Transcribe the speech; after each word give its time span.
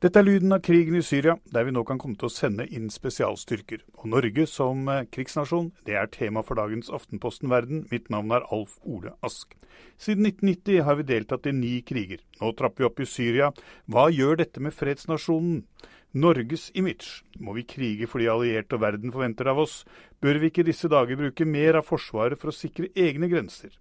Dette 0.00 0.16
er 0.16 0.24
lyden 0.24 0.54
av 0.56 0.62
krigen 0.64 0.94
i 0.96 1.02
Syria, 1.04 1.34
der 1.52 1.66
vi 1.68 1.74
nå 1.76 1.82
kan 1.84 1.98
komme 2.00 2.16
til 2.16 2.30
å 2.30 2.32
sende 2.32 2.64
inn 2.72 2.86
spesialstyrker. 2.88 3.82
Og 4.00 4.06
Norge 4.08 4.46
som 4.48 4.86
eh, 4.88 5.02
krigsnasjon, 5.12 5.66
det 5.84 5.98
er 6.00 6.08
tema 6.08 6.40
for 6.40 6.56
dagens 6.56 6.88
Aftenposten 6.88 7.52
Verden. 7.52 7.82
Mitt 7.90 8.08
navn 8.08 8.32
er 8.32 8.46
Alf 8.48 8.78
Ole 8.80 9.12
Ask. 9.20 9.52
Siden 10.00 10.24
1990 10.24 10.86
har 10.86 10.96
vi 10.96 11.04
deltatt 11.10 11.50
i 11.50 11.52
ni 11.52 11.74
kriger. 11.84 12.24
Nå 12.40 12.54
trapper 12.56 12.80
vi 12.80 12.88
opp 12.88 13.04
i 13.04 13.08
Syria. 13.12 13.50
Hva 13.92 14.06
gjør 14.08 14.40
dette 14.40 14.64
med 14.64 14.72
fredsnasjonen? 14.72 15.66
Norges 16.12 16.70
image. 16.74 17.22
Må 17.38 17.54
vi 17.54 17.62
krige 17.62 18.08
fordi 18.10 18.26
allierte 18.26 18.74
og 18.74 18.82
verden 18.82 19.12
forventer 19.14 19.46
av 19.52 19.60
oss? 19.62 19.84
Bør 20.20 20.40
vi 20.42 20.50
ikke 20.50 20.64
disse 20.66 20.90
dager 20.90 21.16
bruke 21.20 21.46
mer 21.46 21.78
av 21.78 21.86
Forsvaret 21.86 22.40
for 22.40 22.50
å 22.50 22.56
sikre 22.56 22.90
egne 22.98 23.30
grenser? 23.30 23.76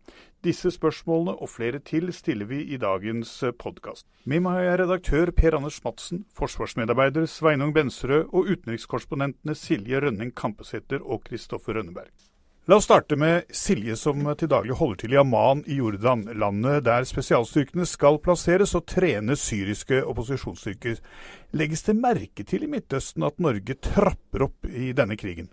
Disse 0.46 0.70
spørsmålene 0.72 1.34
og 1.42 1.50
flere 1.50 1.82
til 1.82 2.14
stiller 2.14 2.48
vi 2.52 2.62
i 2.70 2.78
dagens 2.80 3.34
podkast. 3.58 4.06
Med 4.30 4.46
meg 4.46 4.62
jeg 4.68 4.80
redaktør 4.84 5.34
Per 5.36 5.58
Anders 5.58 5.82
Madsen, 5.84 6.24
forsvarsmedarbeider 6.38 7.26
Sveinung 7.26 7.74
Benserød 7.74 8.30
og 8.30 8.54
utenrikskorrespondentene 8.54 9.58
Silje 9.58 10.06
Rønning 10.06 10.36
Kampesæter 10.38 11.02
og 11.02 11.26
Kristoffer 11.26 11.82
Rønneberg. 11.82 12.14
La 12.70 12.76
oss 12.76 12.84
starte 12.86 13.16
med 13.18 13.48
Silje, 13.50 13.96
som 13.98 14.28
til 14.38 14.50
daglig 14.52 14.76
holder 14.78 14.98
til 15.02 15.14
i 15.16 15.18
Amman 15.18 15.64
i 15.66 15.80
Jordan, 15.80 16.20
landet 16.38 16.84
der 16.86 17.06
spesialstyrkene 17.10 17.82
skal 17.90 18.20
plasseres 18.22 18.76
og 18.78 18.84
trene 18.86 19.34
syriske 19.34 20.04
opposisjonsstyrker. 20.06 21.00
Legges 21.58 21.82
det 21.88 21.96
merke 21.98 22.44
til 22.46 22.68
i 22.68 22.70
Midtøsten 22.70 23.26
at 23.26 23.42
Norge 23.42 23.74
trapper 23.74 24.44
opp 24.46 24.70
i 24.70 24.92
denne 24.94 25.18
krigen? 25.18 25.48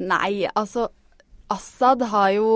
Nei, 0.00 0.46
altså 0.54 0.86
Assad 1.52 2.06
har 2.14 2.30
jo, 2.32 2.46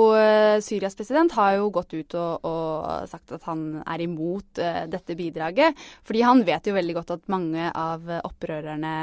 Syrias 0.64 0.96
president, 0.96 1.34
har 1.36 1.58
jo 1.58 1.66
gått 1.74 1.92
ut 1.98 2.16
og, 2.16 2.46
og 2.48 3.10
sagt 3.10 3.34
at 3.36 3.44
han 3.50 3.82
er 3.82 4.06
imot 4.06 4.62
uh, 4.62 4.86
dette 4.88 5.18
bidraget. 5.18 5.76
Fordi 6.08 6.24
han 6.24 6.40
vet 6.48 6.72
jo 6.72 6.78
veldig 6.78 6.96
godt 7.02 7.12
at 7.18 7.28
mange 7.36 7.68
av 7.76 8.08
opprørerne 8.22 8.94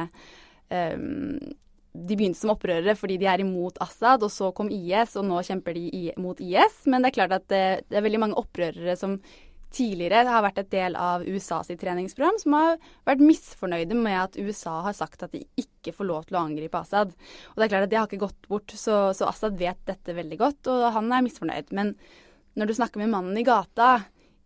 um, 0.73 1.53
de 1.95 2.17
begynte 2.17 2.39
som 2.41 2.51
opprørere 2.53 2.95
fordi 2.99 3.17
de 3.21 3.29
er 3.31 3.43
imot 3.43 3.79
Assad, 3.83 4.23
og 4.25 4.31
så 4.33 4.51
kom 4.55 4.69
IS, 4.73 5.15
og 5.19 5.27
nå 5.29 5.41
kjemper 5.47 5.77
de 5.77 6.05
mot 6.21 6.39
IS. 6.43 6.81
Men 6.91 7.03
det 7.03 7.11
er 7.11 7.17
klart 7.19 7.35
at 7.39 7.47
det, 7.51 7.65
det 7.89 7.99
er 7.99 8.05
veldig 8.05 8.21
mange 8.25 8.39
opprørere 8.41 8.97
som 8.99 9.19
tidligere 9.75 10.29
har 10.29 10.43
vært 10.45 10.61
et 10.61 10.71
del 10.71 10.95
av 10.99 11.25
USAs 11.27 11.71
treningsprogram, 11.79 12.37
som 12.39 12.55
har 12.55 12.77
vært 13.07 13.23
misfornøyde 13.23 13.97
med 13.97 14.17
at 14.21 14.37
USA 14.39 14.77
har 14.85 14.95
sagt 14.95 15.25
at 15.25 15.33
de 15.35 15.43
ikke 15.59 15.93
får 15.95 16.07
lov 16.07 16.27
til 16.27 16.37
å 16.37 16.43
angripe 16.45 16.79
Assad. 16.79 17.11
Og 17.11 17.59
det 17.59 17.67
er 17.67 17.73
klart 17.73 17.87
at 17.87 17.91
det 17.91 17.99
har 17.99 18.09
ikke 18.09 18.23
gått 18.23 18.49
bort, 18.51 18.75
så, 18.75 19.09
så 19.17 19.27
Assad 19.29 19.57
vet 19.59 19.81
dette 19.87 20.15
veldig 20.15 20.39
godt, 20.39 20.71
og 20.71 20.87
han 20.95 21.11
er 21.11 21.25
misfornøyd. 21.25 21.73
Men 21.75 21.95
når 22.55 22.71
du 22.71 22.77
snakker 22.77 23.03
med 23.03 23.11
mannen 23.11 23.39
i 23.39 23.45
gata 23.47 23.97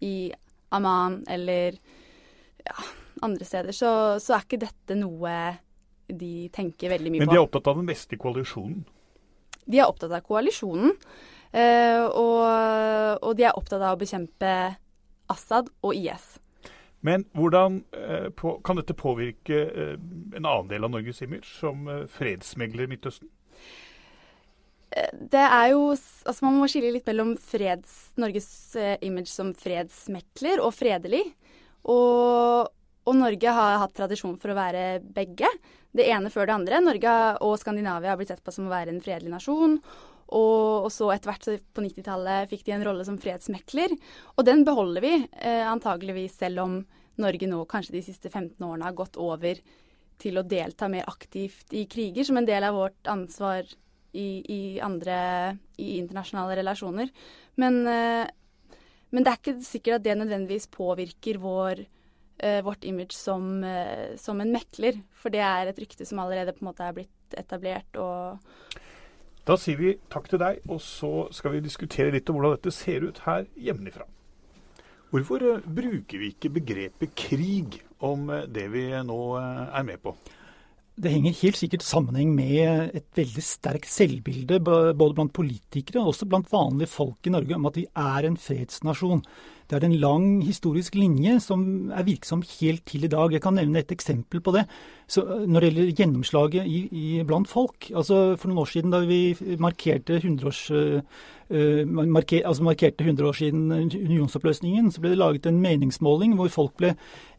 i 0.06 0.31
Amman 0.74 1.22
eller 1.30 1.78
ja, 2.66 2.78
andre 3.26 3.46
steder, 3.46 3.76
så, 3.76 3.92
så 4.22 4.36
er 4.36 4.46
ikke 4.46 4.64
dette 4.66 4.98
noe 4.98 5.36
de 6.09 6.50
tenker 6.53 6.94
veldig 6.94 7.14
mye 7.14 7.22
på. 7.22 7.25
Men 7.25 7.34
de 7.34 7.40
er 7.40 7.46
opptatt 7.46 7.70
av 7.72 7.80
den 7.80 7.90
vestlige 7.90 8.24
koalisjonen? 8.24 8.84
De 9.70 9.80
er 9.80 9.90
opptatt 9.90 10.14
av 10.16 10.25
koalisjonen. 10.25 10.96
Uh, 11.50 12.06
og, 12.14 12.44
og, 13.25 13.31
de 13.38 13.47
er 13.47 13.58
opptatt 13.58 13.81
av 13.81 13.96
å 13.96 14.00
bekjempe 14.02 14.53
Assad 15.30 15.72
og 15.86 15.98
IS. 15.98 16.38
Men 17.06 17.24
hvordan 17.38 17.80
på, 18.36 18.58
kan 18.66 18.78
dette 18.78 18.94
påvirke 18.98 19.59
uh, 19.72 19.94
en 20.36 20.44
annen 20.44 20.69
del 20.69 20.86
av 20.86 20.94
Norges 20.94 21.22
image, 21.25 21.48
som 21.62 21.88
fredsmegler 22.12 22.86
i 22.86 22.92
Midtøsten? 22.92 23.30
Det 24.89 25.42
er 25.45 25.68
jo 25.75 25.92
Altså, 25.94 26.42
man 26.44 26.57
må 26.57 26.68
skille 26.69 26.89
litt 26.92 27.06
mellom 27.10 27.36
freds, 27.38 28.12
Norges 28.19 28.50
image 29.06 29.30
som 29.31 29.54
fredsmekler 29.57 30.62
og 30.66 30.74
fredelig. 30.75 31.24
Og, 31.88 32.69
og 33.10 33.18
Norge 33.18 33.54
har 33.56 33.80
hatt 33.82 33.96
tradisjon 33.98 34.38
for 34.38 34.54
å 34.54 34.58
være 34.60 35.02
begge 35.02 35.50
det 35.98 36.06
ene 36.14 36.30
før 36.30 36.46
det 36.46 36.56
andre. 36.56 36.82
Norge 36.84 37.16
og 37.46 37.58
Skandinavia 37.58 38.14
har 38.14 38.20
blitt 38.20 38.30
sett 38.30 38.44
på 38.46 38.54
som 38.54 38.68
å 38.68 38.74
være 38.74 38.94
en 38.94 39.02
fredelig 39.02 39.34
nasjon. 39.34 39.80
Og, 40.38 40.86
så 40.94 41.10
etter 41.10 41.32
hvert 41.32 41.66
på 41.74 41.82
90-tallet 41.82 42.52
fikk 42.52 42.68
de 42.68 42.76
en 42.76 42.86
rolle 42.86 43.06
som 43.08 43.18
fredsmekler. 43.18 43.96
Og 44.38 44.46
den 44.46 44.62
beholder 44.68 45.02
vi 45.02 45.16
eh, 45.18 45.66
antageligvis 45.66 46.38
selv 46.38 46.66
om 46.68 46.80
Norge 47.20 47.50
nå 47.50 47.64
kanskje 47.70 47.98
de 47.98 48.06
siste 48.06 48.30
15 48.30 48.62
årene 48.62 48.86
har 48.86 48.98
gått 48.98 49.18
over 49.20 49.58
til 50.20 50.38
å 50.38 50.46
delta 50.46 50.90
mer 50.92 51.08
aktivt 51.10 51.74
i 51.74 51.88
kriger 51.90 52.28
som 52.28 52.38
en 52.38 52.48
del 52.48 52.68
av 52.68 52.78
vårt 52.78 53.10
ansvar 53.10 53.66
i, 54.14 54.28
i 54.46 54.62
andre 54.84 55.18
i 55.82 55.96
internasjonale 55.98 56.60
relasjoner. 56.62 57.10
Men, 57.58 57.82
eh, 57.90 58.28
men 59.10 59.26
det 59.26 59.34
er 59.34 59.42
ikke 59.42 59.66
sikkert 59.66 59.98
at 59.98 60.06
det 60.06 60.20
nødvendigvis 60.20 60.70
påvirker 60.76 61.42
vår 61.42 61.88
vårt 62.63 62.86
image 62.88 63.15
som, 63.18 63.63
eh, 63.63 64.15
som, 64.19 64.39
en 64.41 64.53
mekler. 64.53 65.01
For 65.18 65.33
det 65.33 65.41
er 65.44 65.71
et 65.71 65.81
rykte 65.81 66.07
som 66.07 66.21
allerede 66.24 66.56
på 66.56 66.63
en 66.63 66.71
måte 66.71 66.86
er 66.86 66.95
blitt 66.95 67.39
etablert. 67.39 68.00
og 68.00 68.39
da 69.50 69.56
sier 69.57 69.80
vi 69.80 69.95
takk 70.13 70.27
til 70.30 70.38
deg, 70.38 70.59
og 70.69 70.77
så 70.83 71.25
skal 71.33 71.56
vi 71.56 71.63
diskutere 71.65 72.13
litt 72.13 72.27
om 72.30 72.38
hvordan 72.38 72.59
dette 72.59 72.74
ser 72.75 73.07
ut 73.07 73.21
her 73.25 73.47
hjemmefra. 73.57 74.06
Hvorfor 75.09 75.41
eh, 75.41 75.63
bruker 75.65 76.21
vi 76.21 76.33
ikke 76.36 76.51
begrepet 76.59 77.15
krig 77.18 77.80
om 78.06 78.30
eh, 78.30 78.45
det 78.45 78.68
vi 78.69 78.83
nå 79.06 79.21
eh, 79.39 79.63
er 79.80 79.88
med 79.88 80.03
på? 80.03 80.13
Det 81.00 81.12
henger 81.13 81.38
helt 81.40 81.56
sikkert 81.56 81.84
sammenheng 81.88 82.34
med 82.36 82.96
et 82.98 83.06
veldig 83.16 83.44
sterkt 83.46 83.88
selvbilde 83.88 84.57
både 84.60 85.13
blant 85.16 85.31
politikere 85.31 86.01
og 86.01 86.12
også 86.12 86.28
blant 86.28 86.51
vanlige 86.51 86.92
folk 86.92 87.30
i 87.30 87.31
Norge 87.31 87.56
om 87.56 87.69
at 87.69 87.80
vi 87.80 87.86
er 87.96 88.28
en 88.28 88.36
fredsnasjon. 88.36 89.24
Det 89.69 89.78
er 89.78 89.86
en 89.86 90.00
lang 90.01 90.25
historisk 90.42 90.96
linje 90.98 91.36
som 91.46 91.92
er 91.94 92.04
virksom 92.07 92.42
helt 92.42 92.84
til 92.90 93.04
i 93.06 93.12
dag. 93.12 93.31
Jeg 93.31 93.44
kan 93.44 93.54
nevne 93.54 93.80
et 93.80 93.92
eksempel 93.94 94.42
på 94.42 94.51
det. 94.56 94.66
Så 95.07 95.22
når 95.48 95.60
det 95.60 95.69
gjelder 95.69 95.92
gjennomslaget 96.00 96.66
i, 96.66 96.80
i, 96.92 97.24
blant 97.24 97.48
folk. 97.48 97.92
altså 97.96 98.36
For 98.36 98.50
noen 98.50 98.63
år 98.63 98.72
siden 98.72 98.92
da 98.92 99.04
vi 99.06 99.38
markerte 99.62 100.18
100 100.18 100.48
års, 100.48 100.63
uh, 100.74 101.86
marker, 101.86 102.42
altså 102.44 102.66
markerte 102.66 103.06
100 103.06 103.30
år 103.30 103.38
siden 103.38 103.72
unionsoppløsningen, 103.72 104.92
så 104.92 105.01
ble 105.01 105.13
det 105.13 105.22
laget 105.22 105.46
en 105.46 105.62
meningsmåling 105.62 106.34
hvor 106.36 106.50
folk 106.50 106.74
ble 106.81 106.96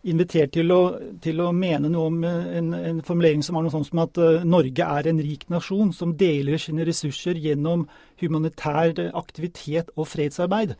invitert 0.09 0.55
til 0.55 0.73
å, 0.73 0.81
til 1.21 1.43
å 1.45 1.51
mene 1.53 1.91
noe 1.93 2.09
om 2.09 2.23
en, 2.25 2.73
en, 2.77 3.03
formulering 3.05 3.43
som 3.45 3.59
var 3.59 3.67
noe 3.67 3.75
sånt 3.75 3.91
som 3.91 4.01
at 4.01 4.21
uh, 4.21 4.47
Norge 4.49 4.87
er 4.87 5.11
en 5.11 5.21
rik 5.21 5.45
nasjon 5.53 5.93
som 5.97 6.15
deler 6.17 6.61
sine 6.61 6.87
ressurser 6.89 7.37
gjennom 7.37 7.85
humanitær 8.23 8.97
aktivitet 9.19 9.93
og 9.97 10.09
fredsarbeid. 10.09 10.77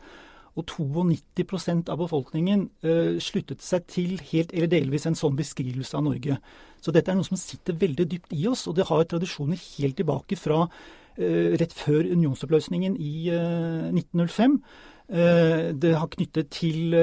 Og 0.57 0.67
92% 0.67 1.91
av 1.93 2.01
befolkningen 2.01 2.65
uh, 2.87 3.19
sluttet 3.21 3.61
seg 3.65 3.85
til 3.91 4.17
helt 4.31 4.55
eller 4.55 4.71
delvis 4.71 5.05
en 5.07 5.17
sånn 5.17 5.37
beskrivelse 5.37 5.97
av 5.99 6.07
Norge. 6.09 6.39
Så 6.81 6.93
dette 6.95 7.13
er 7.13 7.19
noe 7.19 7.27
som 7.27 7.39
sitter 7.39 7.77
veldig 7.77 8.07
dypt 8.09 8.33
i 8.33 8.47
oss, 8.49 8.65
og 8.67 8.79
det 8.79 8.89
har 8.89 9.05
tradisjoner 9.05 9.61
helt 9.77 10.01
tilbake 10.01 10.39
fra 10.39 10.63
uh, 10.65 11.51
rett 11.61 11.77
før 11.77 12.09
unionsoppløsningen 12.09 12.97
i 12.97 13.29
uh, 13.29 13.91
1905. 13.93 14.57
Det 15.11 15.89
har 15.91 16.07
knyttet 16.07 16.51
til, 16.55 16.93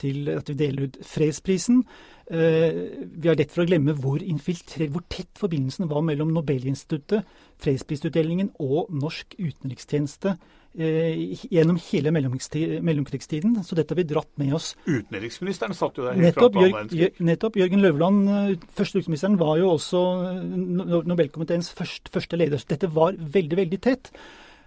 til, 0.00 0.30
at 0.34 0.48
vi 0.50 0.56
deler 0.58 0.88
ut 0.88 0.96
fredsprisen. 1.06 1.84
Vi 2.30 3.28
har 3.28 3.38
lett 3.38 3.54
for 3.54 3.62
å 3.62 3.68
glemme 3.70 3.94
hvor, 3.94 4.18
hvor 4.18 5.04
tett 5.06 5.38
forbindelsen 5.38 5.86
var 5.90 6.02
mellom 6.06 6.32
Nobelinstituttet, 6.34 7.28
fredsprisutdelingen 7.62 8.50
og 8.58 8.90
norsk 8.90 9.38
utenrikstjeneste 9.38 10.34
Eh, 10.78 11.38
gjennom 11.50 11.78
hele 11.90 12.12
mellomkrigstiden. 12.14 13.56
Så 13.64 13.74
dette 13.74 13.90
har 13.90 13.98
vi 13.98 14.04
dratt 14.06 14.30
med 14.38 14.52
oss. 14.54 14.76
Utenriksministeren 14.86 15.74
satt 15.74 15.96
jo 15.98 16.04
der 16.04 16.14
helt 16.14 16.28
nettopp, 16.28 16.54
fra 16.54 16.84
Jørg, 16.94 17.18
Nettopp. 17.26 17.56
Jørgen 17.58 17.82
Løvland, 17.82 18.28
eh, 18.28 18.68
første 18.70 19.00
utenriksministeren, 19.00 19.38
var 19.40 19.58
jo 19.58 19.72
også 19.72 20.02
eh, 20.28 21.02
Nobelkomiteens 21.10 21.72
første, 21.74 22.12
første 22.14 22.38
leder. 22.38 22.62
Så 22.62 22.70
dette 22.70 22.94
var 22.94 23.18
veldig, 23.18 23.56
veldig 23.64 23.80
tett. 23.82 24.12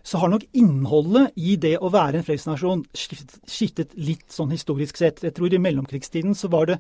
Så 0.04 0.20
har 0.20 0.34
nok 0.34 0.44
innholdet 0.52 1.32
i 1.40 1.56
det 1.56 1.78
å 1.80 1.92
være 1.94 2.20
en 2.20 2.28
fredsnasjon 2.28 2.84
skiftet 2.92 3.96
litt 3.96 4.28
sånn 4.34 4.52
historisk 4.52 5.00
sett. 5.00 5.24
Jeg 5.24 5.36
tror 5.38 5.54
i 5.54 5.62
mellomkrigstiden 5.64 6.36
så 6.36 6.50
var 6.52 6.68
det 6.68 6.80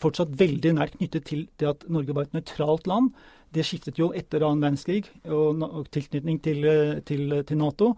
fortsatt 0.00 0.32
veldig 0.40 0.72
nært 0.78 0.96
knyttet 0.96 1.26
til 1.28 1.46
det 1.60 1.68
at 1.68 1.84
Norge 1.92 2.16
var 2.16 2.26
et 2.26 2.36
nøytralt 2.36 2.88
land. 2.88 3.12
Det 3.52 3.64
skiftet 3.68 4.00
jo 4.00 4.08
etter 4.16 4.40
annen 4.40 4.64
verdenskrig 4.64 5.04
og, 5.28 5.84
tilknytning 5.92 6.40
til, 6.40 6.64
til, 7.04 7.36
til 7.44 7.60
Nato. 7.60 7.92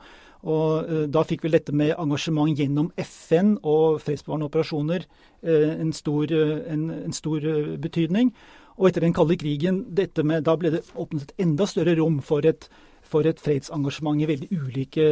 Og 0.44 0.90
uh, 0.90 1.04
Da 1.08 1.22
fikk 1.24 1.46
vel 1.46 1.54
dette 1.54 1.72
med 1.72 1.94
engasjement 1.94 2.58
gjennom 2.58 2.90
FN 2.98 3.54
og 3.62 4.02
fredsbevarende 4.04 4.50
operasjoner 4.50 5.06
uh, 5.06 5.70
en 5.78 5.94
stor, 5.94 6.34
en, 6.34 6.88
en 6.98 7.16
stor 7.16 7.46
betydning. 7.80 8.34
Og 8.74 8.90
etter 8.90 9.06
den 9.06 9.14
kalde 9.14 9.38
krigen, 9.38 9.84
med, 9.94 10.42
da 10.42 10.56
ble 10.58 10.74
det 10.74 10.82
åpnet 10.98 11.28
et 11.28 11.46
enda 11.46 11.66
større 11.70 11.94
rom 12.00 12.18
for 12.26 12.42
et, 12.42 12.66
for 13.14 13.30
et 13.30 13.40
fredsengasjement 13.42 14.20
i 14.20 14.28
veldig 14.28 14.50
ulike 14.58 15.06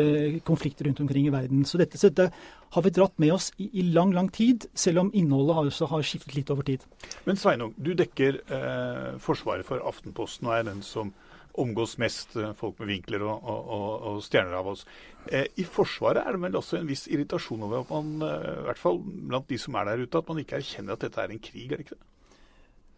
konflikter 0.46 0.88
rundt 0.88 1.02
omkring 1.04 1.28
i 1.28 1.34
verden. 1.34 1.64
Så 1.68 1.80
dette, 1.80 2.00
dette 2.02 2.28
har 2.74 2.86
vi 2.86 2.94
dratt 2.94 3.18
med 3.22 3.34
oss 3.34 3.50
i, 3.62 3.68
i, 3.70 3.86
lang, 3.94 4.14
lang 4.16 4.30
tid, 4.34 4.66
selv 4.74 5.04
om 5.04 5.12
innholdet 5.14 5.58
har, 5.58 5.70
også 5.70 5.90
har 5.92 6.06
skiftet 6.06 6.36
litt 6.38 6.50
over 6.54 6.66
tid. 6.66 6.86
Men 7.28 7.38
Sveinung, 7.40 7.76
du 7.78 7.92
dekker 7.98 8.42
eh, 8.42 9.10
Forsvaret 9.22 9.68
for 9.68 9.84
Aftenposten 9.86 10.50
og 10.50 10.58
er 10.58 10.66
den 10.72 10.82
som 10.86 11.12
omgås 11.60 11.98
mest 12.00 12.36
eh, 12.36 12.52
folk 12.56 12.78
med 12.80 12.88
vinkler 12.94 13.24
og, 13.26 13.44
og, 13.44 13.90
og 14.08 14.22
stjerner 14.24 14.56
av 14.60 14.70
oss. 14.72 14.86
Eh, 15.28 15.46
I 15.60 15.66
Forsvaret 15.68 16.24
er 16.24 16.36
det 16.36 16.44
vel 16.46 16.56
også 16.62 16.80
en 16.80 16.88
viss 16.88 17.04
irritasjon 17.12 17.66
over 17.66 17.82
at 17.82 17.92
man, 17.92 18.14
eh, 18.28 18.48
i 18.62 18.66
hvert 18.70 18.80
fall 18.80 19.02
blant 19.04 19.50
de 19.52 19.60
som 19.60 19.76
er 19.76 19.90
der 19.90 20.06
ute, 20.06 20.22
at 20.22 20.32
man 20.32 20.40
ikke 20.42 20.62
erkjenner 20.62 20.96
at 20.96 21.04
dette 21.04 21.20
er 21.20 21.34
en 21.34 21.44
krig, 21.50 21.68
er 21.68 21.76
det 21.76 21.86
ikke 21.86 21.98
det? 21.98 22.08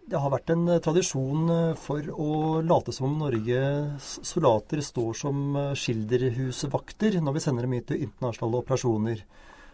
Det 0.04 0.20
har 0.20 0.32
vært 0.34 0.50
en 0.52 0.66
tradisjon 0.84 1.48
for 1.80 2.04
å 2.12 2.60
late 2.60 2.92
som 2.92 3.06
om 3.08 3.22
Norges 3.22 4.08
soldater 4.20 4.82
står 4.84 5.16
som 5.16 5.38
skilderhusvakter 5.80 7.16
når 7.24 7.38
vi 7.38 7.42
sender 7.44 7.64
dem 7.64 7.76
ut 7.78 7.86
til 7.88 8.02
internasjonale 8.04 8.60
operasjoner. 8.60 9.22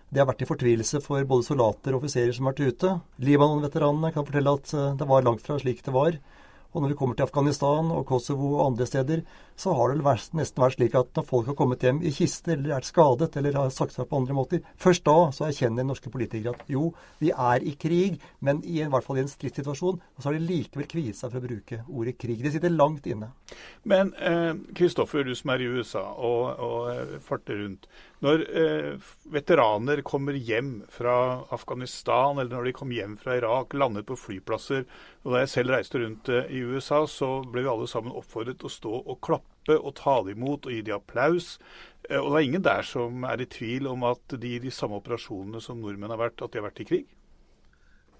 Det 0.06 0.23
har 0.23 0.29
vært 0.31 0.44
i 0.47 0.49
fortvilelse 0.49 1.00
for 1.03 1.27
både 1.27 1.49
soldater 1.49 1.97
og 1.97 2.05
offiserer 2.05 2.31
som 2.37 2.47
har 2.47 2.55
vært 2.55 2.77
ute. 2.77 2.93
Libanon-veteranene 3.27 4.12
kan 4.15 4.29
fortelle 4.29 4.55
at 4.55 4.75
det 5.03 5.11
var 5.11 5.27
langt 5.27 5.43
fra 5.43 5.59
slik 5.59 5.82
det 5.87 5.97
var. 5.99 6.21
Og 6.70 6.82
når 6.82 6.93
vi 6.93 6.99
kommer 7.00 7.19
til 7.19 7.26
Afghanistan 7.26 7.90
og 7.90 8.05
Kosovo 8.06 8.52
og 8.56 8.67
andre 8.69 8.87
steder, 8.87 9.22
så 9.61 9.75
har 9.76 9.93
det 9.93 10.05
vært, 10.06 10.31
nesten 10.38 10.62
vært 10.62 10.76
slik 10.78 10.94
at 10.96 11.11
når 11.19 11.26
folk 11.28 11.50
har 11.50 11.56
kommet 11.58 11.82
hjem 11.84 11.99
i 12.06 12.12
kiste 12.14 12.55
eller 12.55 12.76
er 12.76 12.87
skadet 12.87 13.34
eller 13.37 13.58
har 13.58 13.72
sagt 13.75 13.96
seg 13.96 14.08
på 14.08 14.20
andre 14.20 14.37
måter, 14.37 14.62
først 14.81 15.05
da 15.08 15.17
så 15.37 15.49
erkjenner 15.49 15.87
norske 15.87 16.12
politikere 16.12 16.55
at 16.55 16.70
jo, 16.70 16.93
vi 17.20 17.32
er 17.34 17.67
i 17.67 17.75
krig, 17.81 18.20
men 18.40 18.62
i, 18.64 18.78
i 18.81 18.88
hvert 18.88 19.06
fall 19.06 19.20
i 19.20 19.25
en 19.25 19.32
stridssituasjon. 19.32 19.99
Og 20.00 20.22
så 20.22 20.31
har 20.31 20.38
de 20.38 20.46
likevel 20.46 20.88
kviet 20.90 21.19
seg 21.19 21.32
for 21.32 21.43
å 21.43 21.49
bruke 21.49 21.82
ordet 21.88 22.17
krig. 22.20 22.40
Det 22.44 22.55
sitter 22.55 22.72
langt 22.72 23.08
inne. 23.11 23.32
Men 23.90 24.14
Kristoffer, 24.76 25.25
eh, 25.25 25.32
du 25.32 25.37
som 25.38 25.52
er 25.52 25.64
i 25.64 25.69
USA 25.75 26.06
og, 26.14 26.46
og 26.62 26.93
eh, 26.94 27.19
farter 27.25 27.61
rundt. 27.64 27.90
Når 28.20 28.43
eh, 28.52 29.12
veteraner 29.32 30.02
kommer 30.05 30.37
hjem 30.37 30.82
fra 30.93 31.14
Afghanistan, 31.56 32.37
eller 32.37 32.52
når 32.52 32.67
de 32.69 32.72
kom 32.76 32.90
hjem 32.93 33.14
fra 33.20 33.38
Irak, 33.38 33.72
landet 33.72 34.05
på 34.11 34.19
flyplasser 34.20 34.84
og 35.22 35.32
Da 35.32 35.40
jeg 35.40 35.52
selv 35.55 35.72
reiste 35.72 36.02
rundt 36.02 36.28
eh, 36.28 36.50
i 36.52 36.61
USA, 36.61 37.06
så 37.08 37.31
ble 37.49 37.64
vi 37.64 37.72
alle 37.72 37.88
sammen 37.88 38.12
oppfordret 38.12 38.61
til 38.61 38.69
å 38.69 38.75
stå 38.75 38.93
og 39.00 39.22
klappe 39.25 39.78
og 39.78 39.94
ta 39.96 40.19
det 40.26 40.34
imot 40.37 40.69
og 40.69 40.75
gi 40.75 40.82
de 40.84 40.93
applaus. 40.96 41.55
Eh, 42.11 42.20
og 42.20 42.34
det 42.34 42.43
er 42.43 42.49
ingen 42.50 42.67
der 42.69 42.84
som 42.84 43.25
er 43.25 43.40
i 43.40 43.49
tvil 43.49 43.88
om 43.88 44.05
at 44.12 44.37
de 44.37 44.52
i 44.52 44.61
de 44.61 44.75
samme 44.75 45.00
operasjonene 45.00 45.64
som 45.64 45.81
nordmenn 45.81 46.12
har 46.12 46.20
vært, 46.20 46.44
at 46.44 46.52
de 46.52 46.61
har 46.61 46.69
vært 46.69 46.84
i 46.84 46.88
krig? 46.93 47.08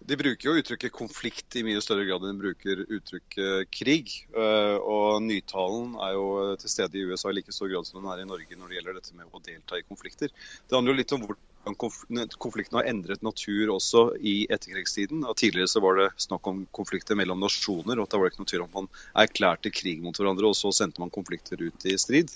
De 0.09 0.17
bruker 0.17 0.49
jo 0.49 0.57
uttrykket 0.57 0.95
konflikt 0.97 1.57
i 1.61 1.65
mye 1.67 1.81
større 1.85 2.07
grad 2.09 2.25
enn 2.25 2.39
de 2.39 2.45
bruker 2.47 2.83
uttrykket 2.87 3.69
krig. 3.75 4.15
Eh, 4.33 4.77
og 4.81 5.21
nytalen 5.27 5.95
er 6.01 6.17
jo 6.17 6.27
til 6.63 6.73
stede 6.73 6.99
i 6.99 7.05
USA 7.11 7.31
i 7.31 7.37
like 7.37 7.53
stor 7.55 7.69
grad 7.71 7.89
som 7.89 8.01
den 8.01 8.11
er 8.13 8.23
i 8.23 8.29
Norge 8.29 8.57
når 8.57 8.71
det 8.71 8.79
gjelder 8.79 8.99
dette 9.01 9.17
med 9.19 9.29
å 9.31 9.45
delta 9.45 9.79
i 9.79 9.87
konflikter. 9.87 10.33
Det 10.33 10.77
handler 10.77 10.97
jo 10.97 11.03
litt 11.03 11.17
om 11.17 11.27
hvordan 11.27 11.50
konflikten 11.65 12.79
har 12.79 12.89
endret 12.89 13.23
natur 13.23 13.75
også 13.75 14.05
i 14.17 14.47
etterkrigstiden. 14.51 15.25
Og 15.29 15.37
tidligere 15.37 15.69
så 15.69 15.83
var 15.85 15.99
det 15.99 16.09
snakk 16.21 16.47
om 16.49 16.63
konflikter 16.75 17.19
mellom 17.19 17.41
nasjoner, 17.43 18.01
og 18.01 18.09
det 18.09 18.21
var 18.21 18.31
ikke 18.31 18.43
noe 18.43 18.51
tvil 18.51 18.65
om 18.65 18.75
man 18.75 18.91
erklærte 19.25 19.73
krig 19.75 20.01
mot 20.03 20.17
hverandre, 20.17 20.49
og 20.49 20.57
så 20.59 20.73
sendte 20.75 21.03
man 21.03 21.13
konflikter 21.13 21.61
ut 21.61 21.87
i 21.87 21.97
strid. 22.01 22.33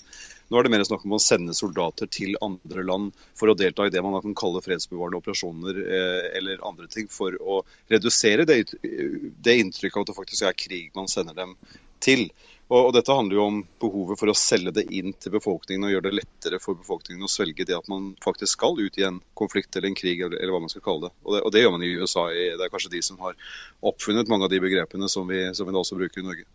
Nå 0.49 0.59
er 0.59 0.67
det 0.67 0.73
mer 0.75 0.85
snakk 0.85 1.05
om 1.07 1.15
å 1.17 1.21
sende 1.21 1.55
soldater 1.57 2.09
til 2.11 2.37
andre 2.45 2.85
land 2.85 3.15
for 3.37 3.49
å 3.49 3.57
delta 3.57 3.87
i 3.87 3.93
det 3.93 4.03
man 4.05 4.19
kan 4.21 4.37
kalle 4.37 4.61
fredsbevarende 4.61 5.21
operasjoner 5.23 5.81
eh, 5.81 6.27
eller 6.37 6.61
andre 6.67 6.89
ting, 6.91 7.09
for 7.09 7.33
å 7.41 7.63
redusere 7.91 8.45
det, 8.45 8.61
det 8.81 9.57
inntrykket 9.61 9.97
av 9.97 10.05
at 10.05 10.13
det 10.13 10.19
faktisk 10.19 10.45
er 10.45 10.59
krig 10.59 10.93
man 10.97 11.09
sender 11.09 11.37
dem 11.37 11.57
til. 12.03 12.27
Og, 12.67 12.79
og, 12.79 12.91
Dette 12.95 13.13
handler 13.13 13.37
jo 13.37 13.43
om 13.45 13.57
behovet 13.81 14.17
for 14.17 14.31
å 14.31 14.37
selge 14.37 14.73
det 14.73 14.87
inn 14.97 15.13
til 15.21 15.35
befolkningen 15.35 15.85
og 15.85 15.91
gjøre 15.93 16.07
det 16.07 16.15
lettere 16.17 16.59
for 16.61 16.77
befolkningen 16.79 17.27
å 17.27 17.29
svelge 17.29 17.67
det 17.67 17.77
at 17.77 17.89
man 17.91 18.15
faktisk 18.25 18.57
skal 18.57 18.79
ut 18.79 18.97
i 18.97 19.05
en 19.05 19.19
konflikt 19.37 19.75
eller 19.75 19.91
en 19.91 19.97
krig, 19.97 20.23
eller, 20.25 20.39
eller 20.39 20.55
hva 20.55 20.63
man 20.63 20.73
skal 20.73 20.85
kalle 20.85 21.07
det. 21.07 21.13
Og, 21.21 21.35
det. 21.35 21.43
og, 21.43 21.53
det. 21.53 21.61
gjør 21.61 21.75
man 21.75 21.85
i 21.85 21.93
USA. 21.93 22.25
Det 22.33 22.65
er 22.65 22.73
kanskje 22.73 22.95
de 22.95 23.03
som 23.05 23.21
har 23.21 23.37
oppfunnet 23.85 24.31
mange 24.31 24.49
av 24.49 24.53
de 24.53 24.61
begrepene 24.63 25.09
som 25.11 25.29
vi, 25.29 25.43
som 25.53 25.69
vi 25.69 25.75
da 25.75 25.83
også 25.83 25.99
bruker 25.99 26.23
i 26.23 26.25
Norge. 26.25 26.47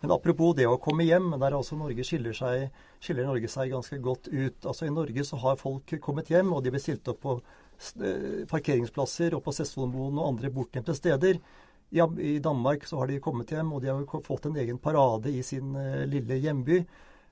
Men 0.00 0.14
apropos 0.16 0.54
det 0.56 0.64
å 0.64 0.78
komme 0.80 1.04
hjem, 1.04 1.34
der 1.36 1.58
altså 1.58 1.76
Norge 1.76 2.04
skiller, 2.08 2.32
seg, 2.32 2.70
skiller 3.04 3.28
Norge 3.28 3.50
seg 3.52 3.74
ganske 3.74 3.98
godt 4.00 4.30
ut. 4.32 4.64
Altså 4.64 4.88
I 4.88 4.94
Norge 4.94 5.26
så 5.28 5.36
har 5.42 5.60
folk 5.60 5.92
kommet 6.00 6.32
hjem, 6.32 6.54
og 6.56 6.64
de 6.64 6.72
blir 6.72 6.80
stilt 6.80 7.10
opp 7.12 7.20
på 7.20 7.34
eh, 7.36 8.46
parkeringsplasser 8.48 9.36
og 9.36 9.44
på 9.44 9.52
Sessvollmoen 9.52 10.16
og 10.16 10.30
andre 10.32 10.52
bortgjemte 10.54 10.96
steder. 10.96 11.42
Ja, 11.90 12.06
I 12.18 12.38
Danmark 12.42 12.86
så 12.86 13.00
har 13.00 13.10
de 13.10 13.20
kommet 13.22 13.50
hjem, 13.50 13.72
og 13.74 13.82
de 13.82 13.90
har 13.90 14.26
fått 14.26 14.46
en 14.46 14.58
egen 14.62 14.78
parade 14.78 15.32
i 15.34 15.42
sin 15.42 15.74
uh, 15.74 16.04
lille 16.06 16.38
hjemby. 16.38 16.84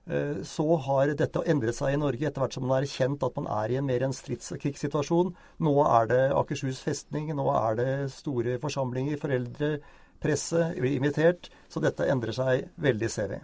Uh, 0.09 0.41
så 0.47 0.67
har 0.87 1.13
dette 1.19 1.45
endret 1.47 1.77
seg 1.77 1.95
i 1.95 2.01
Norge 2.01 2.27
etter 2.27 2.43
hvert 2.43 2.57
som 2.57 2.67
man 2.67 2.79
har 2.79 2.89
erkjent 2.89 3.23
at 3.23 3.39
man 3.39 3.47
er 3.61 3.75
i 3.75 3.79
en 3.79 3.87
mer 3.87 4.07
en 4.07 4.17
krigssituasjon. 4.65 5.31
Nå 5.63 5.77
er 5.85 6.11
det 6.11 6.25
Akershus 6.35 6.83
festning, 6.83 7.31
nå 7.37 7.47
er 7.55 7.79
det 7.79 7.93
store 8.17 8.59
forsamlinger, 8.63 9.21
foreldre, 9.23 9.77
presse 10.19 10.73
blir 10.75 10.99
invitert. 10.99 11.53
Så 11.71 11.83
dette 11.85 12.09
endrer 12.11 12.35
seg 12.35 12.69
veldig, 12.83 13.11
ser 13.13 13.31
vi. 13.37 13.41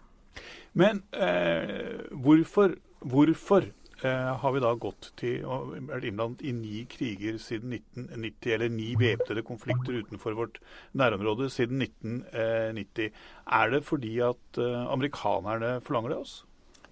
Men 0.74 1.04
eh, 1.14 2.10
hvorfor, 2.10 2.74
hvorfor 3.06 3.68
eh, 3.68 3.83
har 4.10 4.52
vi 4.54 4.60
da 4.62 4.72
gått 4.80 5.10
til 5.20 5.44
og 5.48 5.74
vært 5.88 6.04
innblandet 6.08 6.44
i 6.44 6.52
ni 6.56 6.82
kriger 6.90 7.38
siden 7.42 7.72
1990, 7.76 8.50
eller 8.56 8.72
ni 8.72 8.90
væpnede 9.00 9.44
konflikter 9.46 10.00
utenfor 10.02 10.36
vårt 10.38 10.60
nærområde 10.92 11.48
siden 11.52 11.82
1990. 11.82 13.14
Er 13.46 13.72
det 13.72 13.84
fordi 13.86 14.18
at 14.24 14.60
eh, 14.60 14.82
amerikanerne 14.92 15.78
forlanger 15.84 16.14
det 16.14 16.18
oss? 16.18 16.34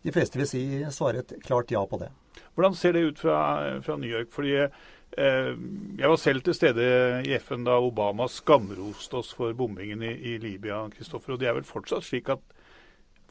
De 0.02 0.14
fleste 0.14 0.40
vil 0.40 0.49
si 0.50 0.62
svare 0.90 1.23
et 1.23 1.37
klart 1.45 1.71
ja 1.71 1.85
på 1.87 2.00
det. 2.00 2.11
Hvordan 2.54 2.75
ser 2.75 2.97
det 2.97 3.04
ut 3.07 3.21
fra, 3.21 3.37
fra 3.85 3.97
New 3.97 4.11
York? 4.11 4.33
Fordi 4.33 4.57
eh, 4.57 5.52
Jeg 5.99 6.09
var 6.09 6.16
selv 6.16 6.42
til 6.42 6.57
stede 6.57 6.87
i 7.28 7.37
FN 7.38 7.64
da 7.69 7.78
Obama 7.81 8.28
skamroste 8.28 9.21
oss 9.21 9.35
for 9.37 9.52
bombingen 9.52 10.02
i, 10.02 10.16
i 10.35 10.38
Libya. 10.38 10.87
Kristoffer, 10.97 11.35
og 11.35 11.40
Det 11.40 11.49
er 11.49 11.57
vel 11.61 11.69
fortsatt 11.69 12.09
slik 12.09 12.33
at 12.33 12.42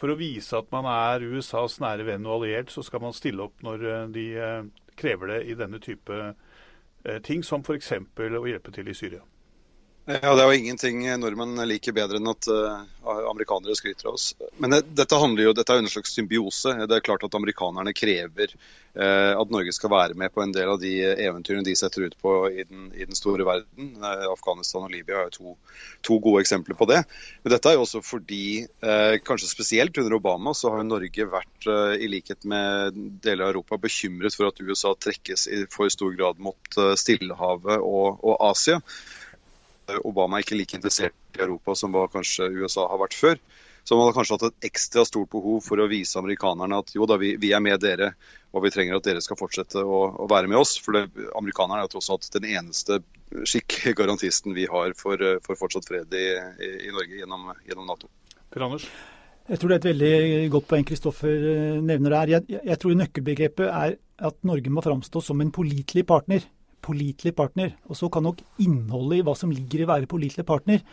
for 0.02 0.10
å 0.10 0.18
vise 0.18 0.58
at 0.58 0.72
man 0.74 0.88
er 0.90 1.22
USAs 1.30 1.78
nære 1.84 2.08
venn 2.08 2.26
og 2.26 2.40
alliert, 2.40 2.72
så 2.74 2.82
skal 2.86 3.04
man 3.04 3.14
stille 3.14 3.46
opp 3.46 3.62
når 3.66 3.84
eh, 3.86 4.08
de 4.16 4.24
eh, 4.34 4.64
krever 4.98 5.36
det 5.36 5.42
i 5.52 5.58
denne 5.60 5.78
type 5.84 6.18
eh, 6.18 7.20
ting, 7.28 7.46
som 7.46 7.62
f.eks. 7.62 7.94
å 8.18 8.48
hjelpe 8.50 8.74
til 8.74 8.90
i 8.90 8.98
Syria. 8.98 9.22
Ja, 10.20 10.34
Det 10.36 10.44
er 10.44 10.50
jo 10.50 10.60
ingenting 10.60 11.04
nordmenn 11.22 11.60
liker 11.70 11.94
bedre 11.96 12.20
enn 12.20 12.30
at 12.32 12.48
uh, 12.52 12.82
amerikanere 13.30 13.76
skryter 13.78 14.10
av 14.10 14.18
oss. 14.18 14.32
Men 14.60 14.74
det, 14.74 14.82
dette 14.98 15.20
handler 15.20 15.48
jo, 15.48 15.54
dette 15.56 15.72
er 15.72 15.84
en 15.84 15.92
slags 15.92 16.12
symbiose. 16.18 16.74
Det 16.90 16.98
er 16.98 17.06
klart 17.06 17.24
at 17.24 17.38
amerikanerne 17.38 17.94
krever 17.96 18.52
uh, 18.52 19.38
at 19.38 19.54
Norge 19.54 19.72
skal 19.76 19.94
være 19.94 20.18
med 20.20 20.34
på 20.34 20.44
en 20.44 20.52
del 20.56 20.74
av 20.74 20.82
de 20.82 20.92
eventyrene 21.14 21.64
de 21.68 21.78
setter 21.80 22.10
ut 22.10 22.18
på 22.20 22.34
i 22.50 22.66
den, 22.66 22.90
i 22.98 23.08
den 23.08 23.18
store 23.18 23.48
verden. 23.48 23.94
Uh, 24.02 24.26
Afghanistan 24.34 24.90
og 24.90 24.92
Libya 24.92 25.22
er 25.22 25.30
jo 25.30 25.38
to, 25.38 25.56
to, 26.10 26.20
gode 26.20 26.44
eksempler 26.44 26.80
på 26.80 26.90
det. 26.92 27.00
Men 27.46 27.56
dette 27.56 27.72
er 27.72 27.78
jo 27.80 27.86
også 27.86 28.04
fordi, 28.04 28.44
kanskje 29.26 29.50
spesielt 29.50 29.98
under 30.02 30.18
Obama, 30.18 30.56
så 30.58 30.74
har 30.74 30.84
Norge 30.84 31.30
vært, 31.30 31.70
i 32.02 32.10
likhet 32.10 32.44
med 32.50 32.98
deler 33.24 33.46
av 33.46 33.54
Europa, 33.54 33.80
bekymret 33.80 34.36
for 34.36 34.50
at 34.50 34.60
USA 34.60 34.92
trekkes 34.98 35.48
i 35.48 35.64
for 35.72 35.92
stor 35.94 36.14
grad 36.18 36.42
mot 36.42 36.80
Stillehavet 37.00 37.80
og, 37.80 38.22
og 38.26 38.38
Asia. 38.52 38.82
Obama 40.08 40.38
er 40.38 40.46
ikke 40.46 40.58
like 40.60 40.78
interessert 40.78 41.38
i 41.38 41.44
Europa 41.44 41.76
som 41.76 41.94
hva 41.96 42.08
kanskje 42.12 42.50
USA 42.62 42.88
har 42.92 43.02
vært 43.02 43.18
før. 43.18 43.40
Så 43.84 43.98
man 43.98 44.06
har 44.06 44.14
kanskje 44.14 44.38
hatt 44.38 44.44
et 44.52 44.68
ekstra 44.70 45.04
stort 45.10 45.32
behov 45.34 45.64
for 45.66 45.82
å 45.82 45.88
vise 45.90 46.20
amerikanerne 46.20 46.82
at 46.84 46.92
jo 46.94 47.08
da, 47.10 47.18
vi, 47.18 47.34
vi 47.42 47.50
er 47.56 47.64
med 47.66 47.82
dere, 47.82 48.12
og 48.54 48.66
vi 48.66 48.72
trenger 48.74 49.00
at 49.00 49.08
dere 49.08 49.24
skal 49.26 49.40
fortsette 49.40 49.82
å, 49.82 50.02
å 50.22 50.28
være 50.30 50.52
med 50.52 50.60
oss. 50.60 50.76
For 50.84 50.98
det, 50.98 51.08
amerikanerne 51.38 51.82
er 51.82 51.88
jo 51.88 51.96
tross 51.96 52.12
alt 52.14 52.30
den 52.36 52.46
eneste 52.52 53.00
skikkgarantisten 53.50 54.54
vi 54.60 54.68
har 54.70 54.94
for, 55.00 55.26
for 55.46 55.58
fortsatt 55.58 55.90
fred 55.90 56.14
i, 56.14 56.28
i, 56.62 56.72
i 56.92 56.94
Norge 56.94 57.24
gjennom, 57.24 57.50
gjennom 57.66 57.90
Nato. 57.90 58.12
Per 58.54 58.68
Anders? 58.68 58.86
Jeg 59.50 59.58
tror 59.60 59.72
det 59.72 59.76
er 59.76 59.82
et 59.82 59.90
veldig 59.90 60.50
godt 60.54 60.68
poeng 60.70 60.86
Kristoffer 60.88 61.46
eh, 61.52 61.78
nevner 61.82 62.14
der. 62.14 62.36
Jeg, 62.38 62.62
jeg 62.70 62.80
tror 62.80 62.98
nøkkelbegrepet 63.00 63.68
er 63.68 63.98
at 64.22 64.44
Norge 64.46 64.72
må 64.72 64.84
framstå 64.86 65.24
som 65.26 65.42
en 65.42 65.54
pålitelig 65.54 66.06
partner 66.08 66.46
pålitelig 66.84 67.34
partner. 67.38 67.76
Og 67.90 67.98
så 68.00 68.10
kan 68.12 68.26
nok 68.28 68.42
innholdet 68.64 69.22
i 69.22 69.26
hva 69.28 69.36
som 69.38 69.54
ligger 69.54 69.82
i 69.84 69.88
å 69.88 69.92
være 69.94 70.12
pålitelig 70.12 70.46
partner, 70.48 70.84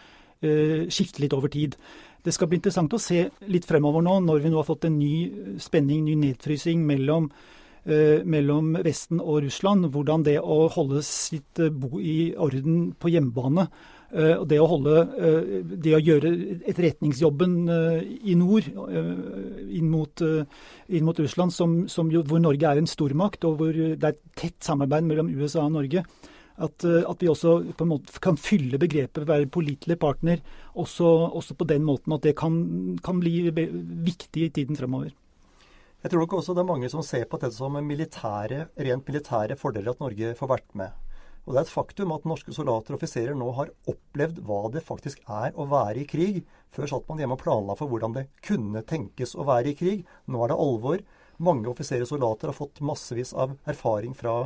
uh, 0.45 0.87
skifte 0.93 1.25
litt 1.25 1.37
over 1.37 1.53
tid. 1.53 1.77
Det 2.25 2.35
skal 2.35 2.51
bli 2.51 2.59
interessant 2.61 2.93
å 2.93 3.01
se 3.03 3.27
litt 3.49 3.69
fremover 3.69 4.05
nå, 4.05 4.19
når 4.27 4.43
vi 4.45 4.53
nå 4.53 4.61
har 4.61 4.69
fått 4.69 4.89
en 4.89 4.99
ny 4.99 5.57
spenning, 5.63 6.05
ny 6.05 6.17
nedfrysing 6.19 6.83
mellom, 6.87 7.31
uh, 7.89 8.19
mellom 8.25 8.75
Vesten 8.85 9.23
og 9.23 9.45
Russland. 9.47 9.91
Hvordan 9.95 10.27
det 10.27 10.39
å 10.43 10.67
holde 10.75 11.05
sitt 11.07 11.63
uh, 11.63 11.71
bo 11.71 12.03
i 12.03 12.35
orden 12.37 12.93
på 12.99 13.15
hjemmebane 13.15 13.69
og 14.09 14.47
det 14.49 14.57
å, 14.57 14.67
holde, 14.71 15.03
det 15.85 15.93
å 15.93 16.01
gjøre 16.01 16.31
etterretningsjobben 16.71 17.57
i 18.25 18.37
nord 18.41 18.71
inn 18.73 19.91
mot, 19.93 20.23
inn 20.89 21.05
mot 21.05 21.21
Russland, 21.21 21.53
som, 21.53 21.75
som 21.93 22.09
jo, 22.13 22.23
hvor 22.25 22.41
Norge 22.41 22.71
er 22.71 22.81
en 22.81 22.89
stormakt, 22.89 23.45
og 23.45 23.61
hvor 23.61 23.77
det 23.77 24.01
er 24.01 24.15
et 24.15 24.23
tett 24.33 24.57
samarbeid 24.65 25.05
mellom 25.11 25.29
USA 25.37 25.67
og 25.67 25.77
Norge. 25.77 26.07
At, 26.59 26.83
at, 26.83 27.21
vi 27.21 27.29
også 27.31 27.53
på 27.79 27.87
en 27.87 27.93
måte 27.93 28.19
kan 28.23 28.39
fylle 28.41 28.81
begrepet 28.83 29.29
være 29.29 29.47
pålitelig 29.53 29.95
partner 30.03 30.41
også, 30.75 31.07
også, 31.39 31.55
på 31.55 31.69
den 31.71 31.85
måten 31.87 32.17
at 32.17 32.25
det 32.27 32.35
kan, 32.39 32.57
kan, 33.05 33.21
bli 33.23 33.45
viktig 33.53 34.49
i 34.49 34.51
tiden 34.57 34.79
fremover. 34.79 35.13
Jeg 36.03 36.11
tror 36.11 36.25
nok 36.25 36.35
også 36.41 36.57
det 36.57 36.65
er 36.65 36.73
mange 36.73 36.91
som 36.91 37.05
ser 37.07 37.29
på 37.31 37.39
dette 37.39 37.55
som 37.55 37.79
militære, 37.79 38.69
rent 38.75 39.07
militære 39.07 39.59
fordeler 39.59 39.95
at 39.95 40.03
Norge 40.03 40.35
får 40.39 40.51
vært 40.51 40.75
med. 40.79 41.08
Og 41.49 41.55
det 41.55 41.63
er 41.63 41.65
et 41.65 41.73
faktum 41.73 42.11
at 42.13 42.27
norske 42.29 42.53
soldater 42.53 42.93
og 42.93 42.99
offiserer 42.99 43.37
nå 43.39 43.47
har 43.57 43.71
opplevd 43.89 44.43
hva 44.45 44.67
det 44.75 44.83
faktisk 44.85 45.23
er 45.33 45.55
å 45.57 45.65
være 45.71 46.03
i 46.03 46.09
krig. 46.11 46.43
Før 46.77 46.91
satt 46.91 47.07
man 47.09 47.23
hjemme 47.23 47.39
og 47.39 47.41
planla 47.41 47.77
for 47.79 47.89
hvordan 47.89 48.13
det 48.19 48.27
kunne 48.45 48.83
tenkes 48.85 49.33
å 49.33 49.47
være 49.49 49.73
i 49.73 49.79
krig. 49.79 50.03
Nå 50.29 50.43
er 50.45 50.53
det 50.53 50.59
alvor. 50.61 51.01
Mange 51.41 51.71
offiserer 51.73 52.05
og 52.05 52.11
soldater 52.11 52.53
har 52.53 52.59
fått 52.59 52.83
massevis 52.85 53.33
av 53.33 53.57
erfaring 53.65 54.13
fra, 54.19 54.43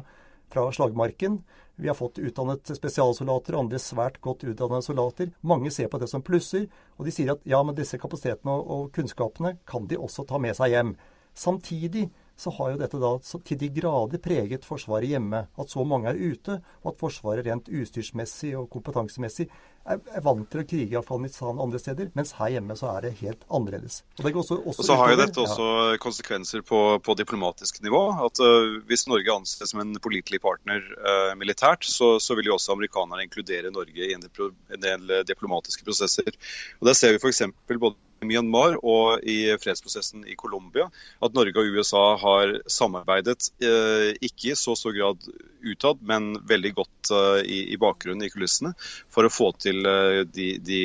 fra 0.54 0.68
slagmarken. 0.71 1.40
Vi 1.75 1.90
har 1.90 1.99
fått 1.99 2.23
utdannet 2.23 2.71
spesialsoldater 2.78 3.56
og 3.56 3.64
andre 3.64 3.82
svært 3.82 4.23
godt 4.23 4.47
utdannede 4.47 4.87
soldater. 4.87 5.35
Mange 5.42 5.75
ser 5.75 5.90
på 5.90 5.99
det 5.99 6.06
som 6.12 6.23
plusser, 6.23 6.68
og 7.00 7.09
de 7.09 7.16
sier 7.18 7.35
at 7.35 7.42
ja, 7.42 7.64
men 7.66 7.75
disse 7.75 7.99
kapasitetene 7.99 8.54
og, 8.54 8.62
og 8.62 8.90
kunnskapene 8.94 9.56
kan 9.66 9.90
de 9.90 9.99
også 9.99 10.23
ta 10.30 10.38
med 10.38 10.54
seg 10.54 10.76
hjem. 10.76 10.94
Samtidig 11.35 12.12
så 12.37 12.53
har 12.57 12.73
jo 12.73 12.81
dette 12.81 13.01
da 13.03 13.12
til 13.23 13.59
de 13.61 13.69
grader 13.75 14.23
preget 14.23 14.67
Forsvaret 14.67 15.11
hjemme. 15.12 15.47
At 15.59 15.71
så 15.71 15.85
mange 15.85 16.11
er 16.11 16.19
ute, 16.19 16.59
og 16.83 16.93
at 16.93 17.01
Forsvaret 17.01 17.47
rent 17.47 17.69
utstyrsmessig 17.69 18.55
og 18.59 18.71
kompetansemessig 18.73 19.49
er, 19.85 20.21
vant 20.25 20.47
til 20.51 20.62
å 20.62 20.67
krige 20.69 20.95
i 20.95 20.99
Afghanistan 20.99 21.57
og 21.57 21.65
andre 21.67 21.81
steder, 21.83 22.11
mens 22.19 22.35
her 22.39 22.55
hjemme 22.55 22.77
så 22.79 22.91
er 22.93 23.07
det 23.07 23.12
helt 23.23 23.43
annerledes. 23.49 24.03
Og, 24.21 24.29
også, 24.29 24.59
også 24.61 24.85
og 24.85 24.89
så 24.89 24.99
har 25.01 25.12
jo 25.12 25.19
dette 25.23 25.43
også 25.43 25.67
ja. 25.69 25.99
konsekvenser 26.03 26.65
på, 26.67 26.83
på, 27.05 27.17
diplomatisk 27.19 27.83
nivå. 27.85 28.03
at 28.27 28.43
uh, 28.43 28.79
Hvis 28.89 29.07
Norge 29.11 29.35
anses 29.35 29.75
som 29.75 29.83
en 29.83 29.97
pålitelig 30.03 30.43
partner 30.45 30.85
uh, 31.03 31.33
militært, 31.39 31.87
så, 31.89 32.15
så, 32.23 32.39
vil 32.39 32.53
jo 32.53 32.57
også 32.59 32.77
amerikanerne 32.77 33.27
inkludere 33.27 33.75
Norge 33.75 34.09
i 34.09 34.15
en, 34.17 34.25
en 34.25 34.87
del 34.87 35.19
diplomatiske 35.29 35.85
prosesser. 35.87 36.33
Og 36.81 36.91
Der 36.91 36.99
ser 36.99 37.15
vi 37.17 37.23
f.eks. 37.23 37.45
både 37.73 37.97
i 38.23 38.29
Myanmar 38.29 38.79
og 38.87 39.25
i 39.27 39.53
fredsprosessen 39.61 40.27
i 40.31 40.37
Colombia 40.39 40.89
at 41.23 41.35
Norge 41.37 41.59
og 41.59 41.77
USA 41.77 42.03
har 42.21 42.55
samarbeidet, 42.71 43.51
eh, 43.62 44.12
ikke 44.23 44.53
i 44.53 44.59
så 44.59 44.77
stor 44.79 44.95
grad 44.97 45.27
utad, 45.62 46.03
men 46.07 46.33
veldig 46.49 46.73
godt 46.79 47.12
eh, 47.15 47.41
i, 47.43 47.59
i, 47.75 47.79
bakgrunnen, 47.81 48.25
i 48.27 48.31
kulissene, 48.33 48.75
for 49.12 49.27
å 49.27 49.33
få 49.33 49.53
til 49.62 49.72
eh, 49.87 50.21
de, 50.29 50.47
de 50.62 50.81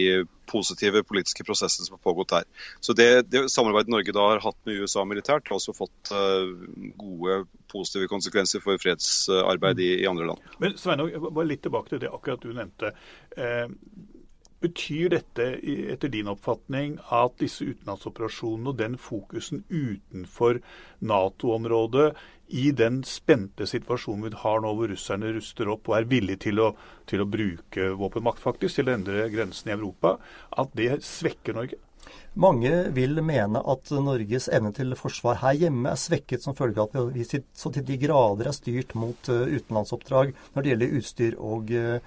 positive 0.47 1.03
politiske 1.03 1.43
prosessene 1.43 1.85
som 1.85 1.97
har 1.97 2.03
pågått 2.03 2.33
her. 2.37 2.45
Så 2.79 2.95
Det, 2.97 3.07
det 3.31 3.43
samarbeidet 3.51 3.91
Norge 3.91 4.15
da 4.15 4.27
har 4.31 4.43
hatt 4.43 4.57
med 4.67 4.79
USA 4.81 5.03
militært, 5.05 5.49
har 5.49 5.59
også 5.59 5.75
fått 5.75 6.11
uh, 6.15 6.47
gode 6.99 7.41
positive 7.71 8.07
konsekvenser 8.07 8.63
for 8.63 8.79
fredsarbeid 8.81 9.81
i, 9.83 9.89
i 10.03 10.07
andre 10.07 10.29
land. 10.31 10.53
Men 10.63 10.77
Sveinung, 10.79 11.11
bare 11.27 11.49
litt 11.49 11.65
tilbake 11.67 11.91
til 11.91 12.05
det 12.05 12.13
akkurat 12.13 12.43
du 12.43 12.53
nevnte. 12.55 12.93
Eh, 13.35 13.67
Betyr 14.63 15.11
dette 15.13 15.45
etter 15.93 16.09
din 16.09 16.31
oppfatning 16.31 16.95
at 17.13 17.35
disse 17.37 17.65
utenlandsoperasjonene 17.67 18.71
og 18.71 18.79
den 18.79 18.97
fokusen 18.97 19.61
utenfor 19.69 20.57
Nato-området 21.05 22.07
i 22.57 22.71
den 22.71 23.01
spente 23.05 23.67
situasjonen 23.69 24.25
vi 24.25 24.39
har 24.41 24.63
nå 24.63 24.71
hvor 24.73 24.89
russerne 24.89 25.33
ruster 25.35 25.69
opp 25.69 25.91
og 25.91 25.97
er 25.99 26.07
villige 26.09 26.47
til 26.47 26.63
å, 26.63 26.71
til 27.05 27.21
å 27.21 27.29
bruke 27.29 27.91
våpenmakt 27.99 28.41
faktisk 28.41 28.79
til 28.79 28.89
å 28.89 28.95
endre 28.95 29.27
grensene 29.33 29.73
i 29.73 29.77
Europa, 29.77 30.15
at 30.57 30.73
det 30.79 31.03
svekker 31.05 31.57
Norge? 31.57 31.77
Mange 32.37 32.71
vil 32.95 33.19
mene 33.25 33.59
at 33.73 33.89
Norges 33.91 34.47
evne 34.53 34.71
til 34.73 34.93
forsvar 34.97 35.41
her 35.41 35.57
hjemme 35.57 35.91
er 35.91 35.99
svekket 35.99 36.45
som 36.45 36.55
følge 36.57 36.83
av 36.83 36.93
at 36.93 37.15
vi 37.15 37.25
så 37.27 37.71
til 37.73 37.85
de 37.85 37.97
grader 37.99 38.49
er 38.49 38.55
styrt 38.55 38.93
mot 38.97 39.29
eh, 39.33 39.57
utenlandsoppdrag 39.57 40.33
når 40.53 40.63
det 40.63 40.71
gjelder 40.71 40.95
utstyr 41.01 41.37
og 41.41 41.73
uh, 41.73 41.97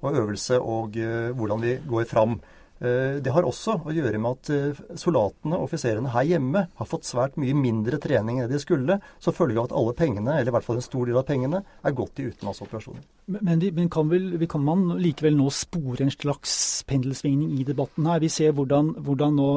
og 0.00 0.16
øvelse 0.16 0.58
og 0.60 0.96
eh, 0.98 1.30
hvordan 1.36 1.62
vi 1.64 1.76
går 1.88 2.08
fram. 2.10 2.40
Eh, 2.80 3.18
det 3.20 3.32
har 3.34 3.44
også 3.44 3.74
å 3.84 3.92
gjøre 3.92 4.16
med 4.16 4.38
at 4.38 4.50
eh, 4.54 4.78
soldatene 4.96 5.58
og 5.58 5.66
offiserene 5.66 6.12
her 6.14 6.24
hjemme 6.30 6.62
har 6.78 6.88
fått 6.88 7.04
svært 7.04 7.36
mye 7.40 7.52
mindre 7.52 7.98
trening 8.00 8.40
enn 8.40 8.48
de 8.48 8.60
skulle, 8.62 8.96
som 9.20 9.36
følge 9.36 9.60
av 9.60 9.68
at 9.68 9.74
alle 9.76 9.92
pengene, 9.98 10.38
eller 10.38 10.48
i 10.48 10.54
hvert 10.56 10.64
fall 10.64 10.80
en 10.80 10.86
stor 10.86 11.10
del 11.10 11.20
av 11.20 11.26
pengene, 11.28 11.60
er 11.60 11.96
gått 11.96 12.22
i 12.22 12.30
utenlandsoperasjoner. 12.30 13.04
Men, 13.36 13.60
vi, 13.60 13.68
men 13.76 13.90
kan, 13.92 14.08
vel, 14.10 14.32
kan, 14.50 14.64
man 14.64 14.96
likevel 14.98 15.36
nå 15.36 15.50
spore 15.54 16.06
en 16.06 16.14
slags 16.14 16.54
pendelsvingning 16.88 17.58
i 17.60 17.66
debatten 17.68 18.08
her? 18.08 18.24
Vi 18.24 18.32
ser 18.32 18.56
hvordan, 18.56 18.94
hvordan 19.04 19.36
nå 19.36 19.50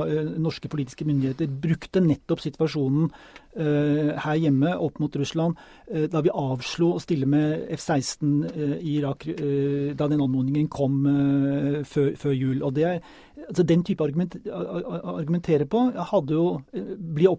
norske 0.44 0.70
politiske 0.70 1.08
myndigheter 1.08 1.48
brukte 1.64 2.04
nettopp 2.04 2.44
situasjonen 2.44 3.08
her 3.56 4.40
hjemme 4.42 4.74
opp 4.82 5.00
mot 5.02 5.16
Russland 5.20 5.60
eh, 5.92 6.08
da 6.12 6.24
vi 6.26 6.34
avslo 6.34 6.94
å 6.96 7.02
stille 7.04 7.28
med 7.30 7.68
F-16 7.76 8.34
i 8.80 8.96
Irak 8.98 9.28
da 9.28 10.08
den 10.10 10.24
anmodningen 10.24 10.70
kom 10.74 11.04
før, 11.86 12.14
før 12.20 12.34
jul. 12.34 12.64
Og 12.64 12.74
det 12.78 13.00
altså 13.48 13.64
Den 13.68 13.84
type 13.84 14.04
argument, 14.04 14.38
argumentere 14.48 15.66
på 15.70 15.86
hadde 16.12 16.38
jo 16.38 16.46
blir 16.98 17.34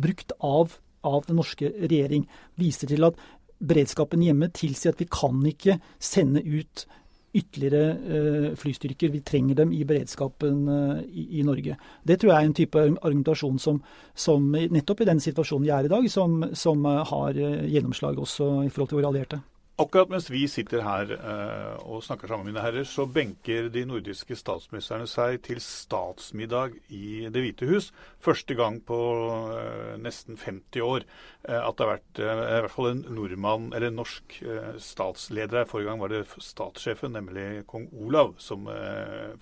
brukt 0.00 0.32
av, 0.40 0.76
av 1.02 1.26
den 1.26 1.40
norske 1.40 1.72
regjering. 1.80 2.28
Viser 2.56 2.88
til 2.88 3.04
at 3.08 3.18
beredskapen 3.58 4.22
hjemme 4.22 4.50
tilsier 4.54 4.94
at 4.94 5.00
vi 5.02 5.08
kan 5.10 5.40
ikke 5.46 5.78
sende 5.98 6.44
ut 6.44 6.86
ytterligere 7.34 7.82
uh, 7.98 8.56
flystyrker. 8.56 9.12
Vi 9.12 9.20
trenger 9.26 9.58
dem 9.60 9.72
i 9.72 9.84
beredskapen 9.84 10.62
uh, 10.68 11.02
i, 11.12 11.42
Norge. 11.44 11.76
Det 12.06 12.18
tror 12.20 12.32
jeg 12.32 12.38
er 12.40 12.48
en 12.48 12.56
type 12.56 12.84
argumentasjon 13.02 13.58
som, 13.62 13.82
som 14.14 14.48
nettopp 14.52 15.04
i 15.04 15.10
den 15.10 15.20
situasjonen 15.20 15.66
vi 15.66 15.74
er 15.74 15.88
i 15.88 15.92
dag, 15.92 16.08
som, 16.10 16.40
som 16.56 16.86
uh, 16.88 17.04
har 17.10 17.36
gjennomslag 17.36 18.18
også 18.18 18.50
i 18.64 18.72
forhold 18.72 18.92
til 18.92 19.00
våre 19.00 19.12
allierte. 19.12 19.42
Akkurat 19.78 20.10
mens 20.10 20.26
vi 20.26 20.40
sitter 20.50 20.80
her 20.82 21.12
uh, 21.22 21.76
og 21.86 22.00
snakker 22.02 22.26
sammen, 22.26 22.48
mine 22.48 22.62
herrer, 22.64 22.82
så 22.82 23.04
benker 23.06 23.68
de 23.70 23.84
nordiske 23.86 24.34
statsministrene 24.34 25.06
seg 25.06 25.36
til 25.46 25.60
statsmiddag 25.62 26.74
i 26.90 27.28
Det 27.30 27.44
hvite 27.44 27.68
hus. 27.70 27.92
Første 28.18 28.56
gang 28.58 28.80
på 28.82 28.98
uh, 28.98 29.94
nesten 30.02 30.34
50 30.34 30.82
år 30.82 31.06
uh, 31.46 31.60
at 31.60 31.78
det 31.78 31.86
har 31.86 31.92
vært 31.92 32.22
i 32.24 32.58
hvert 32.64 32.74
fall 32.74 32.90
en 32.90 33.04
nordmann, 33.20 33.70
eller 33.70 33.92
en 33.92 34.00
norsk 34.00 34.40
statsleder 34.82 35.60
her. 35.60 35.70
Forrige 35.70 35.92
gang 35.92 36.02
var 36.02 36.10
det 36.10 36.24
statssjefen, 36.42 37.14
nemlig 37.14 37.46
kong 37.70 37.86
Olav, 38.02 38.34
som 38.42 38.66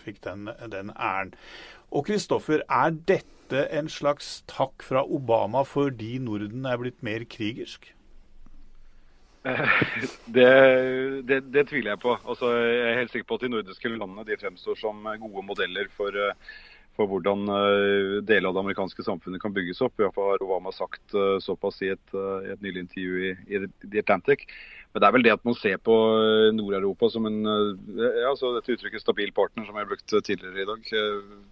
fikk 0.05 0.21
den, 0.29 0.51
den 0.69 0.93
æren. 0.93 1.33
Og 1.89 2.11
Kristoffer, 2.11 2.61
er 2.69 2.93
dette 3.09 3.65
en 3.73 3.89
slags 3.89 4.43
takk 4.53 4.85
fra 4.85 5.01
Obama 5.01 5.65
fordi 5.65 6.19
Norden 6.21 6.69
er 6.69 6.85
blitt 6.85 7.01
mer 7.07 7.25
krigersk? 7.25 7.96
Det, 10.37 10.47
det, 11.29 11.41
det, 11.55 11.69
tviler 11.69 11.93
jeg 11.93 12.01
på. 12.03 12.17
Altså, 12.29 12.51
jeg 12.67 12.87
er 12.91 12.99
helt 12.99 13.13
sikker 13.13 13.29
på 13.29 13.39
at 13.39 13.45
de 13.47 13.51
nordiske 13.53 13.93
landene 13.93 14.25
de 14.27 14.39
fremstår 14.41 14.79
som 14.81 15.07
gode 15.23 15.45
modeller 15.47 15.91
for, 15.95 16.17
for 16.97 17.11
hvordan 17.11 17.45
eh, 17.53 18.15
deler 18.27 18.51
av 18.51 18.57
det 18.57 18.63
amerikanske 18.65 19.05
samfunnet 19.07 19.43
kan 19.43 19.55
bygges 19.57 19.83
opp. 19.85 20.01
Iallfall 20.01 20.33
har 20.33 20.45
Obama 20.45 20.73
sagt 20.75 21.15
eh, 21.15 21.37
såpass 21.45 21.83
i 21.85 21.93
et, 21.95 22.17
eh, 22.17 22.51
et 22.55 22.65
nylig 22.65 22.87
intervju 22.87 23.23
i, 23.29 23.37
i 23.53 23.61
The 23.85 24.03
Atlantic. 24.03 24.47
Men 24.93 25.03
det 25.03 25.09
er 25.09 25.13
vel 25.13 25.25
det 25.27 25.35
at 25.35 25.45
man 25.45 25.57
ser 25.59 25.77
på 25.85 25.95
Nord-Europa 26.57 27.11
som 27.13 27.27
en 27.29 27.35
ja, 27.45 28.31
så 28.33 28.55
dette 28.55 28.73
uttrykket 28.73 29.03
stabil 29.03 29.29
partner, 29.37 29.67
som 29.67 29.77
jeg 29.77 29.85
har 29.85 29.91
brukt 29.91 30.15
tidligere 30.25 30.63
i 30.63 30.69
dag. 30.71 30.87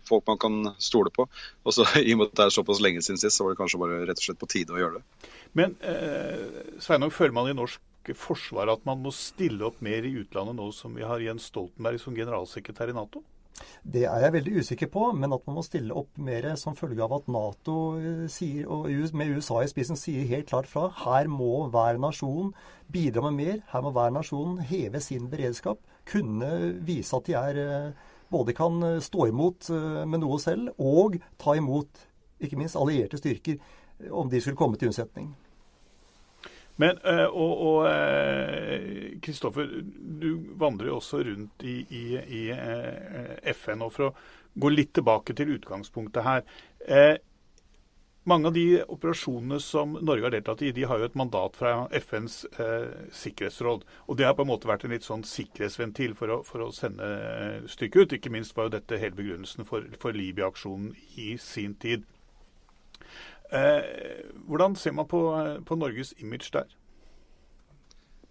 Folk 0.08 0.24
man 0.30 0.40
kan 0.40 0.70
stole 0.80 1.12
på. 1.12 1.26
Og 1.60 1.76
så 1.76 1.84
I 2.00 2.14
og 2.14 2.22
med 2.22 2.30
at 2.30 2.38
det 2.40 2.46
er 2.46 2.54
såpass 2.56 2.80
lenge 2.80 3.02
siden 3.04 3.20
sist, 3.20 3.36
så 3.36 3.44
var 3.44 3.52
det 3.52 3.60
kanskje 3.60 3.82
bare 3.82 4.00
rett 4.08 4.22
og 4.22 4.28
slett 4.30 4.40
på 4.40 4.48
tide 4.48 4.72
å 4.72 4.80
gjøre 4.80 5.02
det. 5.02 5.28
Men 5.60 5.76
eh, 5.84 6.40
Sveinung, 6.80 7.12
føler 7.12 7.36
man 7.36 7.50
i 7.52 7.58
norsk 7.58 8.14
forsvar 8.16 8.72
at 8.72 8.88
man 8.88 9.04
må 9.04 9.12
stille 9.12 9.64
opp 9.68 9.84
mer 9.84 10.08
i 10.08 10.16
utlandet 10.22 10.56
nå 10.56 10.70
som 10.76 10.96
vi 10.96 11.04
har 11.04 11.20
Jens 11.20 11.50
Stoltenberg 11.52 12.00
som 12.00 12.16
generalsekretær 12.16 12.92
i 12.92 12.96
Nato? 12.96 13.20
Det 13.84 14.02
er 14.08 14.22
jeg 14.24 14.34
veldig 14.34 14.62
usikker 14.62 14.88
på, 14.90 15.08
men 15.14 15.32
at 15.36 15.44
man 15.46 15.58
må 15.58 15.62
stille 15.64 15.94
opp 15.94 16.16
mer 16.18 16.46
som 16.60 16.76
følge 16.76 17.04
av 17.04 17.12
at 17.18 17.28
Nato 17.30 17.76
eh, 18.00 18.24
sier, 18.32 18.66
og 18.66 18.88
med 19.14 19.36
USA 19.36 19.60
i 19.62 19.68
spissen 19.70 19.98
sier 20.00 20.26
helt 20.30 20.48
klart 20.50 20.70
fra 20.70 20.88
her 21.04 21.28
må 21.30 21.68
hver 21.72 22.00
nasjon 22.02 22.54
bidra 22.92 23.26
med 23.28 23.38
mer. 23.38 23.60
Her 23.70 23.84
må 23.84 23.92
hver 23.94 24.14
nasjon 24.14 24.58
heve 24.64 25.02
sin 25.04 25.28
beredskap. 25.32 25.78
Kunne 26.08 26.50
vise 26.84 27.14
at 27.16 27.28
de 27.28 27.38
er, 27.38 27.62
eh, 27.62 28.10
både 28.32 28.56
kan 28.56 28.82
eh, 28.82 29.00
stå 29.04 29.30
imot 29.30 29.70
med 30.08 30.24
noe 30.24 30.40
selv, 30.42 30.74
og 30.80 31.20
ta 31.38 31.54
imot 31.60 32.06
ikke 32.42 32.58
minst 32.58 32.76
allierte 32.80 33.20
styrker 33.20 33.60
om 34.10 34.28
de 34.28 34.40
skulle 34.42 34.58
komme 34.58 34.80
til 34.80 34.90
unnsetning. 34.90 35.30
Men, 36.76 36.98
eh, 37.06 37.26
og 37.26 37.86
Kristoffer, 39.22 39.62
eh, 39.62 39.84
du 40.20 40.30
vandrer 40.58 40.90
jo 40.90 40.96
også 40.98 41.22
rundt 41.26 41.62
i, 41.62 41.76
i, 41.90 42.06
i 42.18 42.42
eh, 42.54 43.36
FN. 43.54 43.84
og 43.86 43.92
For 43.94 44.08
å 44.08 44.14
gå 44.54 44.72
litt 44.72 44.94
tilbake 44.94 45.36
til 45.38 45.54
utgangspunktet 45.56 46.26
her. 46.26 46.44
Mange 48.24 48.48
av 48.48 48.54
de 48.56 48.78
operasjonene 48.88 49.58
som 49.60 49.98
Norge 50.00 50.24
har 50.24 50.32
deltatt 50.32 50.62
i, 50.64 50.70
de 50.72 50.86
har 50.88 50.96
jo 50.96 51.04
et 51.10 51.16
mandat 51.18 51.58
fra 51.60 51.72
FNs 51.92 52.38
eh, 52.56 52.86
sikkerhetsråd. 53.12 53.84
Og 54.08 54.16
det 54.16 54.24
har 54.24 54.32
på 54.38 54.46
en 54.46 54.48
måte 54.48 54.70
vært 54.70 54.86
en 54.86 54.94
litt 54.94 55.04
sånn 55.04 55.26
sikkerhetsventil 55.28 56.14
for 56.16 56.32
å, 56.32 56.38
for 56.46 56.64
å 56.64 56.70
sende 56.72 57.04
styrker 57.68 58.06
ut. 58.06 58.14
Ikke 58.16 58.32
minst 58.32 58.56
var 58.56 58.70
jo 58.70 58.78
dette 58.78 58.96
hele 59.02 59.18
begrunnelsen 59.18 59.68
for, 59.68 59.84
for 60.00 60.16
Libya-aksjonen 60.16 60.94
i 61.20 61.34
sin 61.36 61.76
tid. 61.76 62.08
Eh, 63.52 64.24
hvordan 64.46 64.76
ser 64.76 64.92
man 64.96 65.08
på, 65.08 65.20
på 65.66 65.76
Norges 65.76 66.14
image 66.18 66.50
der? 66.52 66.70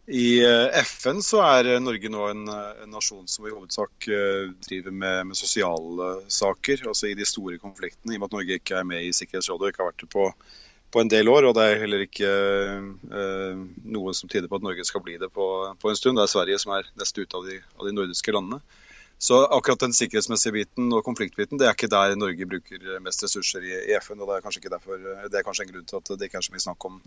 I 0.07 0.43
eh, 0.43 0.81
FN 0.83 1.21
så 1.23 1.39
er 1.45 1.69
Norge 1.79 2.09
nå 2.11 2.25
en, 2.27 2.41
en 2.51 2.91
nasjon 2.91 3.23
som 3.31 3.45
i 3.47 3.53
hovedsak 3.53 4.09
eh, 4.11 4.49
driver 4.65 4.91
med, 4.91 5.29
med, 5.29 5.37
sosiale 5.39 6.09
saker. 6.27 6.83
altså 6.91 7.07
I 7.07 7.15
de 7.15 7.27
store 7.27 7.57
konfliktene, 7.61 8.11
i 8.11 8.19
og 8.19 8.25
med 8.25 8.27
at 8.27 8.35
Norge 8.35 8.59
ikke 8.59 8.81
er 8.81 8.89
med 8.89 9.05
i 9.05 9.13
Sikkerhetsrådet 9.15 9.63
og 9.63 9.71
ikke 9.71 9.83
har 9.83 9.91
vært 9.93 10.03
det 10.03 10.09
på, 10.11 10.25
på 10.91 11.03
en 11.03 11.13
del 11.13 11.31
år. 11.31 11.47
Og 11.47 11.55
det 11.55 11.69
er 11.69 11.79
heller 11.85 12.03
ikke 12.03 12.33
eh, 12.33 13.63
noe 13.95 14.15
som 14.17 14.27
tyder 14.27 14.51
på 14.51 14.59
at 14.59 14.67
Norge 14.67 14.83
skal 14.89 15.05
bli 15.05 15.15
det 15.21 15.31
på, 15.31 15.47
på 15.79 15.93
en 15.93 15.99
stund. 15.99 16.19
Det 16.19 16.27
er 16.27 16.35
Sverige 16.35 16.59
som 16.65 16.75
er 16.75 16.91
nest 16.99 17.21
ute 17.21 17.39
av 17.39 17.47
av 17.79 17.87
de 17.87 17.95
nordiske 17.95 18.35
landene. 18.35 18.59
Så 19.23 19.37
akkurat 19.55 19.79
den 19.85 19.93
sikkerhetsmessige 19.95 20.51
biten 20.57 20.89
og 20.91 21.03
konfliktbiten, 21.05 21.59
det 21.59 21.67
er 21.67 21.75
ikke 21.77 21.91
der 21.91 22.15
Norge 22.19 22.47
bruker 22.49 22.99
mest 23.05 23.23
ressurser 23.23 23.63
i, 23.63 23.71
i 23.87 23.95
FN. 24.03 24.19
og 24.19 24.27
Det 24.27 24.35
er 24.35 24.43
kanskje 24.43 24.59
ikke 24.63 24.73
derfor, 24.73 24.97
det 24.99 25.39
er 25.39 25.45
kanskje 25.47 25.67
en 25.67 25.71
grunn 25.71 25.85
til 25.87 26.01
at 26.01 26.11
det 26.19 26.27
ikke 26.27 26.41
er 26.41 26.47
så 26.47 26.55
mye 26.55 26.65
snakk 26.65 26.87
om 26.89 26.97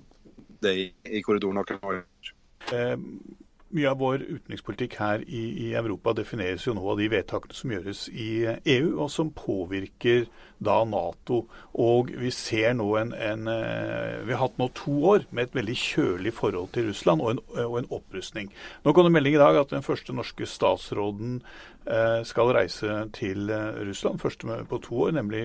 det 0.64 0.72
i, 0.81 0.87
i 1.18 1.20
korridoren 1.26 1.61
akkurat 1.61 1.85
nå. 1.85 3.42
Mye 3.76 3.90
av 3.90 3.98
vår 4.00 4.22
utenrikspolitikk 4.24 4.94
her 5.02 5.22
i, 5.26 5.42
i, 5.66 5.68
Europa 5.76 6.14
defineres 6.16 6.64
jo 6.64 6.72
nå 6.76 6.84
av 6.88 6.96
de 7.00 7.10
vedtakene 7.12 7.56
som 7.58 7.74
gjøres 7.74 8.06
i 8.08 8.30
EU, 8.46 8.94
og 9.04 9.10
som 9.12 9.32
påvirker 9.36 10.24
da 10.64 10.78
Nato. 10.88 11.42
Og 11.76 12.08
vi 12.16 12.30
ser 12.32 12.72
nå 12.78 12.88
en, 12.96 13.12
en 13.12 13.50
eh, 13.52 14.24
Vi 14.24 14.32
har 14.32 14.46
hatt 14.46 14.56
nå 14.56 14.70
to 14.78 14.96
år 15.12 15.28
med 15.28 15.50
et 15.50 15.58
veldig 15.58 15.76
kjølig 15.76 16.32
forhold 16.38 16.72
til 16.72 16.88
Russland 16.88 17.20
og 17.20 17.34
en, 17.34 17.44
og 17.66 17.78
en 17.82 17.92
opprustning. 17.98 18.48
Nå 18.86 18.96
kom 18.96 19.04
det 19.04 19.12
melding 19.18 19.36
i 19.36 19.42
dag 19.44 19.60
at 19.60 19.74
den 19.76 19.84
første 19.84 20.16
norske 20.16 20.48
statsråden 20.48 21.42
Eh, 21.86 22.24
skal 22.26 22.48
reise 22.50 22.94
til 23.14 23.50
eh, 23.50 23.76
Russland, 23.86 24.18
første 24.18 24.46
på 24.66 24.78
to 24.82 25.02
år, 25.04 25.10
nemlig 25.14 25.44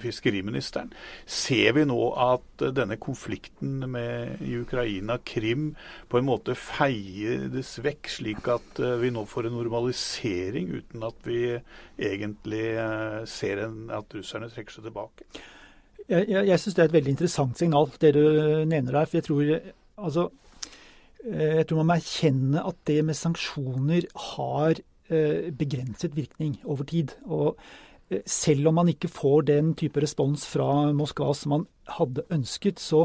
fiskeriministeren. 0.00 0.92
Ser 1.26 1.74
vi 1.76 1.84
nå 1.84 1.98
at 2.16 2.64
denne 2.72 2.96
konflikten 2.96 3.84
med, 3.92 4.40
i 4.40 4.56
Ukraina, 4.56 5.18
Krim, 5.26 5.74
på 6.08 6.18
en 6.18 6.24
måte 6.24 6.56
feies 7.64 7.80
vekk, 7.84 8.12
slik 8.12 8.48
at 8.52 8.80
vi 9.00 9.10
nå 9.14 9.24
får 9.26 9.48
en 9.48 9.56
normalisering 9.58 10.70
uten 10.76 11.04
at 11.08 11.26
vi 11.26 11.40
egentlig 11.96 12.66
ser 13.30 13.64
en, 13.64 13.90
at 13.90 14.14
russerne 14.14 14.50
trekker 14.52 14.76
seg 14.76 14.88
tilbake? 14.88 15.26
Jeg, 16.04 16.28
jeg, 16.28 16.46
jeg 16.50 16.60
syns 16.60 16.76
det 16.76 16.82
er 16.84 16.90
et 16.90 16.96
veldig 16.98 17.14
interessant 17.14 17.58
signal, 17.58 17.88
det 18.00 18.14
du 18.14 18.24
nevner 18.68 19.00
her. 19.00 19.08
For 19.08 19.20
jeg 19.20 19.28
tror 19.30 19.52
altså 19.96 20.28
jeg 21.24 21.64
tror 21.64 21.80
man 21.80 21.88
må 21.88 21.94
erkjenne 21.96 22.66
at 22.68 22.82
det 22.84 22.98
med 23.08 23.16
sanksjoner 23.16 24.04
har 24.36 24.82
Eh, 25.08 25.52
begrenset 25.52 26.16
virkning 26.16 26.60
over 26.64 26.84
tid. 26.84 27.12
Og 27.24 27.58
eh, 28.10 28.22
selv 28.26 28.68
om 28.68 28.74
man 28.74 28.88
ikke 28.88 29.08
får 29.08 29.42
den 29.42 29.74
type 29.76 30.00
respons 30.00 30.46
fra 30.48 30.92
Moskva 30.96 31.34
som 31.36 31.50
man 31.52 31.66
hadde 31.98 32.24
ønsket, 32.32 32.80
så, 32.80 33.04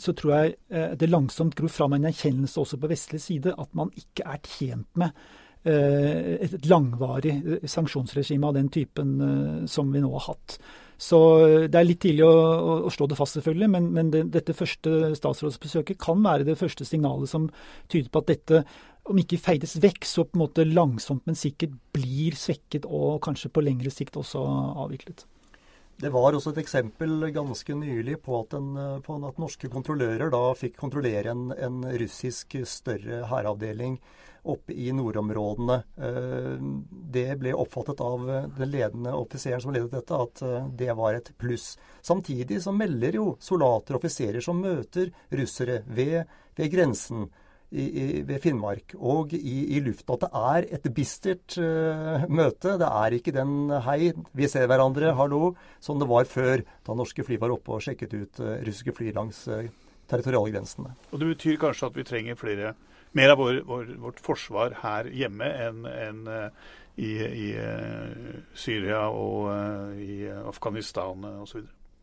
så 0.00 0.14
tror 0.16 0.34
jeg 0.34 0.56
eh, 0.70 0.94
det 0.98 1.10
langsomt 1.10 1.56
gror 1.58 1.72
fram 1.72 1.96
en 1.96 2.08
erkjennelse 2.10 2.60
også 2.62 2.80
på 2.80 2.90
vestlig 2.90 3.20
side 3.24 3.54
at 3.54 3.76
man 3.78 3.92
ikke 3.98 4.26
er 4.26 4.40
tjent 4.46 4.88
med 4.98 5.28
et 5.68 6.52
langvarig 6.70 7.32
sanksjonsregime 7.68 8.46
av 8.46 8.54
den 8.54 8.68
typen 8.72 9.66
som 9.68 9.90
vi 9.92 10.00
nå 10.00 10.08
har 10.14 10.22
hatt. 10.30 10.54
Så 10.96 11.18
Det 11.68 11.76
er 11.76 11.84
litt 11.84 12.00
tidlig 12.00 12.24
å, 12.24 12.86
å 12.86 12.92
slå 12.94 13.08
det 13.10 13.18
fast, 13.18 13.36
selvfølgelig, 13.36 13.68
men, 13.74 13.88
men 13.92 14.12
det, 14.14 14.22
dette 14.32 14.54
første 14.56 15.10
statsrådsbesøket 15.18 15.98
kan 16.00 16.22
være 16.24 16.46
det 16.46 16.56
første 16.58 16.86
signalet 16.86 17.28
som 17.28 17.50
tyder 17.90 18.08
på 18.14 18.22
at 18.22 18.30
dette 18.30 18.62
om 19.08 19.18
ikke 19.20 19.40
feides 19.40 19.76
vekk, 19.82 20.04
så 20.06 20.24
på 20.26 20.36
en 20.36 20.42
måte 20.42 20.66
langsomt, 20.68 21.24
men 21.28 21.38
sikkert 21.38 21.74
blir 21.96 22.36
svekket 22.38 22.86
og 22.86 23.22
kanskje 23.24 23.50
på 23.52 23.64
lengre 23.64 23.92
sikt 23.94 24.18
også 24.20 24.42
avviklet. 24.84 25.24
Det 25.98 26.12
var 26.14 26.30
også 26.30 26.52
et 26.54 26.60
eksempel 26.62 27.26
ganske 27.34 27.74
nylig 27.74 28.20
på 28.22 28.36
at, 28.38 28.54
en, 28.54 29.00
på 29.02 29.16
at 29.26 29.40
norske 29.42 29.66
kontrollører 29.72 30.30
da 30.30 30.42
fikk 30.54 30.76
kontrollere 30.78 31.32
en, 31.32 31.48
en 31.58 31.80
russisk 31.98 32.54
større 32.70 33.24
hæravdeling 33.26 33.96
oppe 34.48 34.72
i 34.72 34.92
nordområdene. 34.94 35.78
Eh, 35.98 36.68
det 37.12 37.26
ble 37.40 37.56
oppfattet 37.58 38.00
av 38.00 38.28
den 38.28 38.70
ledende 38.70 39.16
offiseren 39.18 39.64
som 39.64 39.74
ledet 39.74 39.96
dette, 39.96 40.20
at 40.22 40.42
eh, 40.46 40.70
det 40.78 40.94
var 41.00 41.18
et 41.18 41.32
pluss. 41.38 41.72
Samtidig 42.00 42.62
så 42.62 42.72
melder 42.72 43.18
jo 43.18 43.26
soldater 43.42 43.96
og 43.96 44.02
offiserer 44.04 44.44
som 44.44 44.62
møter 44.62 45.10
russere 45.34 45.82
ved, 45.86 46.22
ved 46.54 46.72
grensen 46.72 47.26
i, 47.70 47.84
i, 47.84 48.04
ved 48.24 48.40
Finnmark 48.40 48.94
og 48.96 49.34
i, 49.36 49.56
i 49.76 49.80
lufta 49.84 50.16
at 50.16 50.24
det 50.24 50.30
er 50.40 50.68
et 50.78 50.88
bistert 50.94 51.58
uh, 51.60 52.24
møte. 52.32 52.78
Det 52.80 52.88
er 52.88 53.16
ikke 53.18 53.34
den 53.36 53.68
'hei, 53.68 54.12
vi 54.32 54.48
ser 54.48 54.66
hverandre, 54.70 55.12
hallo' 55.12 55.54
som 55.80 56.00
det 56.00 56.08
var 56.08 56.24
før, 56.24 56.64
da 56.86 56.96
norske 56.96 57.24
fly 57.24 57.36
var 57.36 57.52
oppe 57.52 57.76
og 57.76 57.84
sjekket 57.84 58.14
ut 58.14 58.40
uh, 58.40 58.56
russiske 58.64 58.96
fly 58.96 59.12
langs 59.12 59.44
uh, 59.48 59.68
territorialgrensene. 60.08 60.94
Og 61.12 61.20
Det 61.20 61.32
betyr 61.36 61.60
kanskje 61.60 61.92
at 61.92 61.96
vi 61.96 62.08
trenger 62.08 62.40
flere, 62.40 62.74
mer 63.12 63.34
av 63.34 63.38
vår, 63.38 63.62
vår, 63.68 63.94
vårt 64.00 64.20
forsvar 64.24 64.80
her 64.82 65.12
hjemme 65.12 65.44
enn 65.44 65.84
en, 65.84 66.26
i, 66.96 67.12
i 67.20 67.48
Syria 68.56 69.06
og 69.12 69.52
i 70.00 70.26
Afghanistan 70.28 71.24
osv.? 71.44 71.62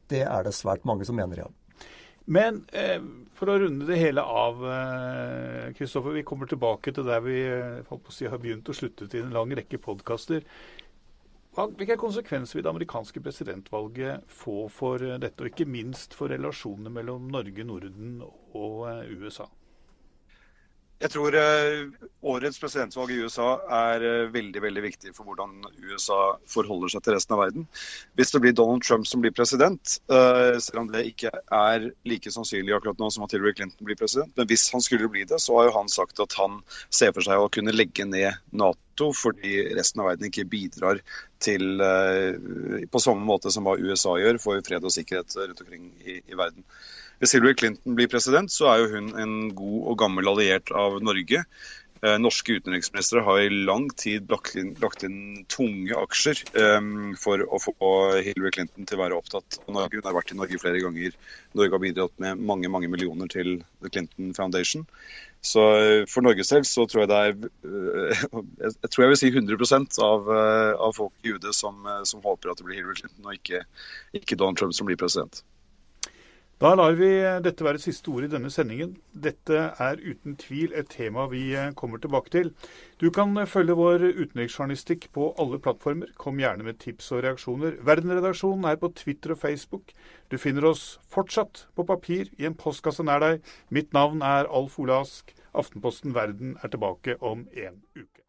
Det 0.10 0.22
er 0.22 0.46
det 0.46 0.54
svært 0.54 0.86
mange 0.86 1.06
som 1.06 1.18
mener, 1.18 1.42
ja. 1.42 1.50
Men 2.26 2.64
eh, 2.74 3.02
for 3.38 3.52
å 3.52 3.60
runde 3.62 3.86
det 3.86 4.00
hele 4.02 4.24
av, 4.24 4.64
Kristoffer. 5.78 6.14
Eh, 6.14 6.22
vi 6.22 6.26
kommer 6.26 6.50
tilbake 6.50 6.94
til 6.96 7.06
der 7.06 7.22
vi 7.26 7.38
eh, 7.46 7.94
si, 8.10 8.26
har 8.32 8.42
begynt 8.42 8.72
og 8.72 8.78
sluttet 8.78 9.14
i 9.14 9.22
en 9.22 9.36
lang 9.36 9.54
rekke 9.54 9.82
podkaster. 9.82 10.46
Hvilke 11.56 11.96
konsekvenser 11.96 12.58
vil 12.58 12.66
det 12.66 12.72
amerikanske 12.74 13.22
presidentvalget 13.24 14.26
få 14.28 14.66
for 14.68 15.04
eh, 15.04 15.20
dette, 15.22 15.40
og 15.40 15.54
ikke 15.54 15.70
minst 15.70 16.16
for 16.18 16.34
relasjonene 16.34 16.92
mellom 16.92 17.30
Norge, 17.32 17.64
Norden 17.64 18.18
og 18.26 18.82
eh, 18.90 19.14
USA? 19.16 19.48
Jeg 21.04 21.12
tror 21.12 21.36
uh, 21.36 22.06
årets 22.24 22.60
presidentvalg 22.62 23.12
i 23.12 23.18
USA 23.26 23.50
er 23.78 24.04
uh, 24.06 24.30
veldig 24.32 24.62
veldig 24.64 24.84
viktig 24.86 25.12
for 25.18 25.28
hvordan 25.28 25.66
USA 25.84 26.20
forholder 26.48 26.94
seg 26.94 27.04
til 27.04 27.18
resten 27.18 27.36
av 27.36 27.42
verden. 27.44 27.66
Hvis 28.16 28.32
det 28.32 28.42
blir 28.46 28.56
Donald 28.56 28.86
Trump 28.88 29.04
som 29.10 29.20
blir 29.24 29.36
president, 29.36 29.98
uh, 30.08 30.56
selv 30.64 30.86
om 30.86 30.90
det 30.94 31.04
ikke 31.12 31.34
er 31.36 31.90
like 32.08 32.32
sannsynlig 32.32 32.78
akkurat 32.78 33.04
nå 33.04 33.12
som 33.12 33.28
at 33.28 33.36
Hillary 33.36 33.58
Clinton 33.60 33.90
blir 33.90 34.00
president, 34.00 34.32
men 34.40 34.48
hvis 34.48 34.70
han 34.72 34.86
skulle 34.86 35.12
bli 35.12 35.28
det, 35.28 35.42
så 35.44 35.60
har 35.60 35.68
jo 35.68 35.78
han 35.82 35.92
sagt 35.92 36.24
at 36.24 36.40
han 36.40 36.62
ser 36.88 37.12
for 37.12 37.28
seg 37.28 37.44
å 37.44 37.52
kunne 37.52 37.76
legge 37.76 38.08
ned 38.08 38.40
Nato 38.56 39.12
fordi 39.12 39.66
resten 39.76 40.00
av 40.00 40.14
verden 40.14 40.32
ikke 40.32 40.48
bidrar 40.48 41.04
til 41.44 41.82
på 42.90 43.02
samme 43.04 43.28
måte 43.28 43.52
som 43.52 43.68
hva 43.68 43.76
USA 43.76 44.16
gjør 44.22 44.40
for 44.40 44.64
fred 44.64 44.88
og 44.88 44.94
sikkerhet 44.96 45.36
rundt 45.36 45.66
omkring 45.66 45.90
i, 46.08 46.22
i 46.24 46.40
verden. 46.40 46.64
Hvis 47.22 47.36
Hillary 47.36 47.56
Clinton 47.60 47.96
blir 47.98 48.12
president, 48.12 48.52
så 48.52 48.70
er 48.72 48.84
jo 48.84 48.92
hun 48.98 49.14
en 49.20 49.36
god 49.56 49.82
og 49.92 50.00
gammel 50.04 50.32
alliert 50.34 50.72
av 50.76 51.00
Norge. 51.04 51.46
Eh, 52.06 52.18
norske 52.20 52.58
utenriksministre 52.60 53.22
har 53.24 53.40
i 53.42 53.50
lang 53.66 53.88
tid 53.98 54.28
lagt 54.30 54.58
inn, 54.60 54.74
lagt 54.84 55.06
inn 55.08 55.46
tunge 55.50 55.96
aksjer 55.96 56.42
um, 56.78 57.14
for 57.18 57.42
å 57.48 57.60
få 57.64 57.92
Hillary 58.20 58.52
Clinton 58.58 58.86
til 58.86 59.00
å 59.00 59.02
være 59.02 59.18
opptatt 59.18 59.58
av 59.64 59.72
Norge. 59.78 60.02
Hun 60.02 60.10
har 60.10 60.18
vært 60.18 60.34
i 60.36 60.38
Norge 60.38 60.60
flere 60.62 60.84
ganger. 60.84 61.16
Norge 61.56 61.78
har 61.78 61.82
bidratt 61.82 62.14
med 62.22 62.44
mange 62.52 62.70
mange 62.70 62.92
millioner 62.92 63.32
til 63.32 63.56
The 63.82 63.94
Clinton 63.94 64.36
Foundation. 64.38 64.86
Så 65.46 65.66
eh, 65.80 66.04
for 66.12 66.28
Norges 66.28 66.52
del 66.54 66.68
så 66.68 66.86
tror 66.90 67.06
jeg 67.06 67.14
det 67.14 67.24
er 67.24 67.34
Jeg 68.68 68.92
tror 68.92 69.06
jeg 69.06 69.14
vil 69.14 69.22
si 69.24 69.32
100 69.32 69.82
av, 70.04 70.30
av 70.90 70.96
folk 71.00 71.16
i 71.24 71.34
UD 71.34 71.50
som, 71.56 71.88
som, 72.04 72.22
håper 72.28 72.52
at 72.52 72.62
det 72.62 72.68
blir 72.68 72.84
Hillary 72.84 73.00
Clinton 73.02 73.32
og 73.32 73.40
ikke, 73.40 73.66
ikke 74.20 74.38
Donald 74.38 74.60
Trump 74.62 74.78
som 74.78 74.92
blir 74.92 75.00
president. 75.00 75.46
Da 76.56 76.70
lar 76.72 76.94
vi 76.96 77.10
dette 77.44 77.66
være 77.68 77.82
siste 77.84 78.08
ord 78.16 78.24
i 78.24 78.30
denne 78.32 78.48
sendingen. 78.54 78.94
Dette 79.12 79.58
er 79.76 80.00
uten 80.00 80.38
tvil 80.40 80.72
et 80.80 80.88
tema 80.88 81.26
vi 81.28 81.50
eh, 81.52 81.74
kommer 81.76 82.00
tilbake 82.00 82.32
til. 82.32 82.52
Du 83.04 83.10
kan 83.12 83.36
eh, 83.36 83.50
følge 83.50 83.76
vår 83.76 84.06
utenriksjournalistikk 84.06 85.10
på 85.18 85.34
alle 85.42 85.60
plattformer. 85.60 86.14
Kom 86.16 86.40
gjerne 86.40 86.64
med 86.64 86.80
tips 86.80 87.12
og 87.12 87.26
reaksjoner. 87.26 87.76
Verdenredaksjonen 87.84 88.70
er 88.72 88.80
på 88.80 88.94
Twitter 88.96 89.36
og 89.36 89.42
Facebook. 89.42 89.92
Du 90.32 90.38
finner 90.40 90.70
oss 90.72 90.86
fortsatt 91.12 91.66
på 91.76 91.84
papir 91.92 92.32
i 92.40 92.48
en 92.48 92.56
postkasse 92.56 93.04
nær 93.04 93.20
deg. 93.26 93.44
Mitt 93.68 93.92
navn 93.92 94.24
er 94.24 94.48
Alf 94.48 94.80
Ole 94.80 95.02
Ask. 95.04 95.36
Aftenposten 95.52 96.16
Verden 96.16 96.56
er 96.64 96.72
tilbake 96.72 97.20
om 97.20 97.50
en 97.52 97.84
uke. 98.00 98.24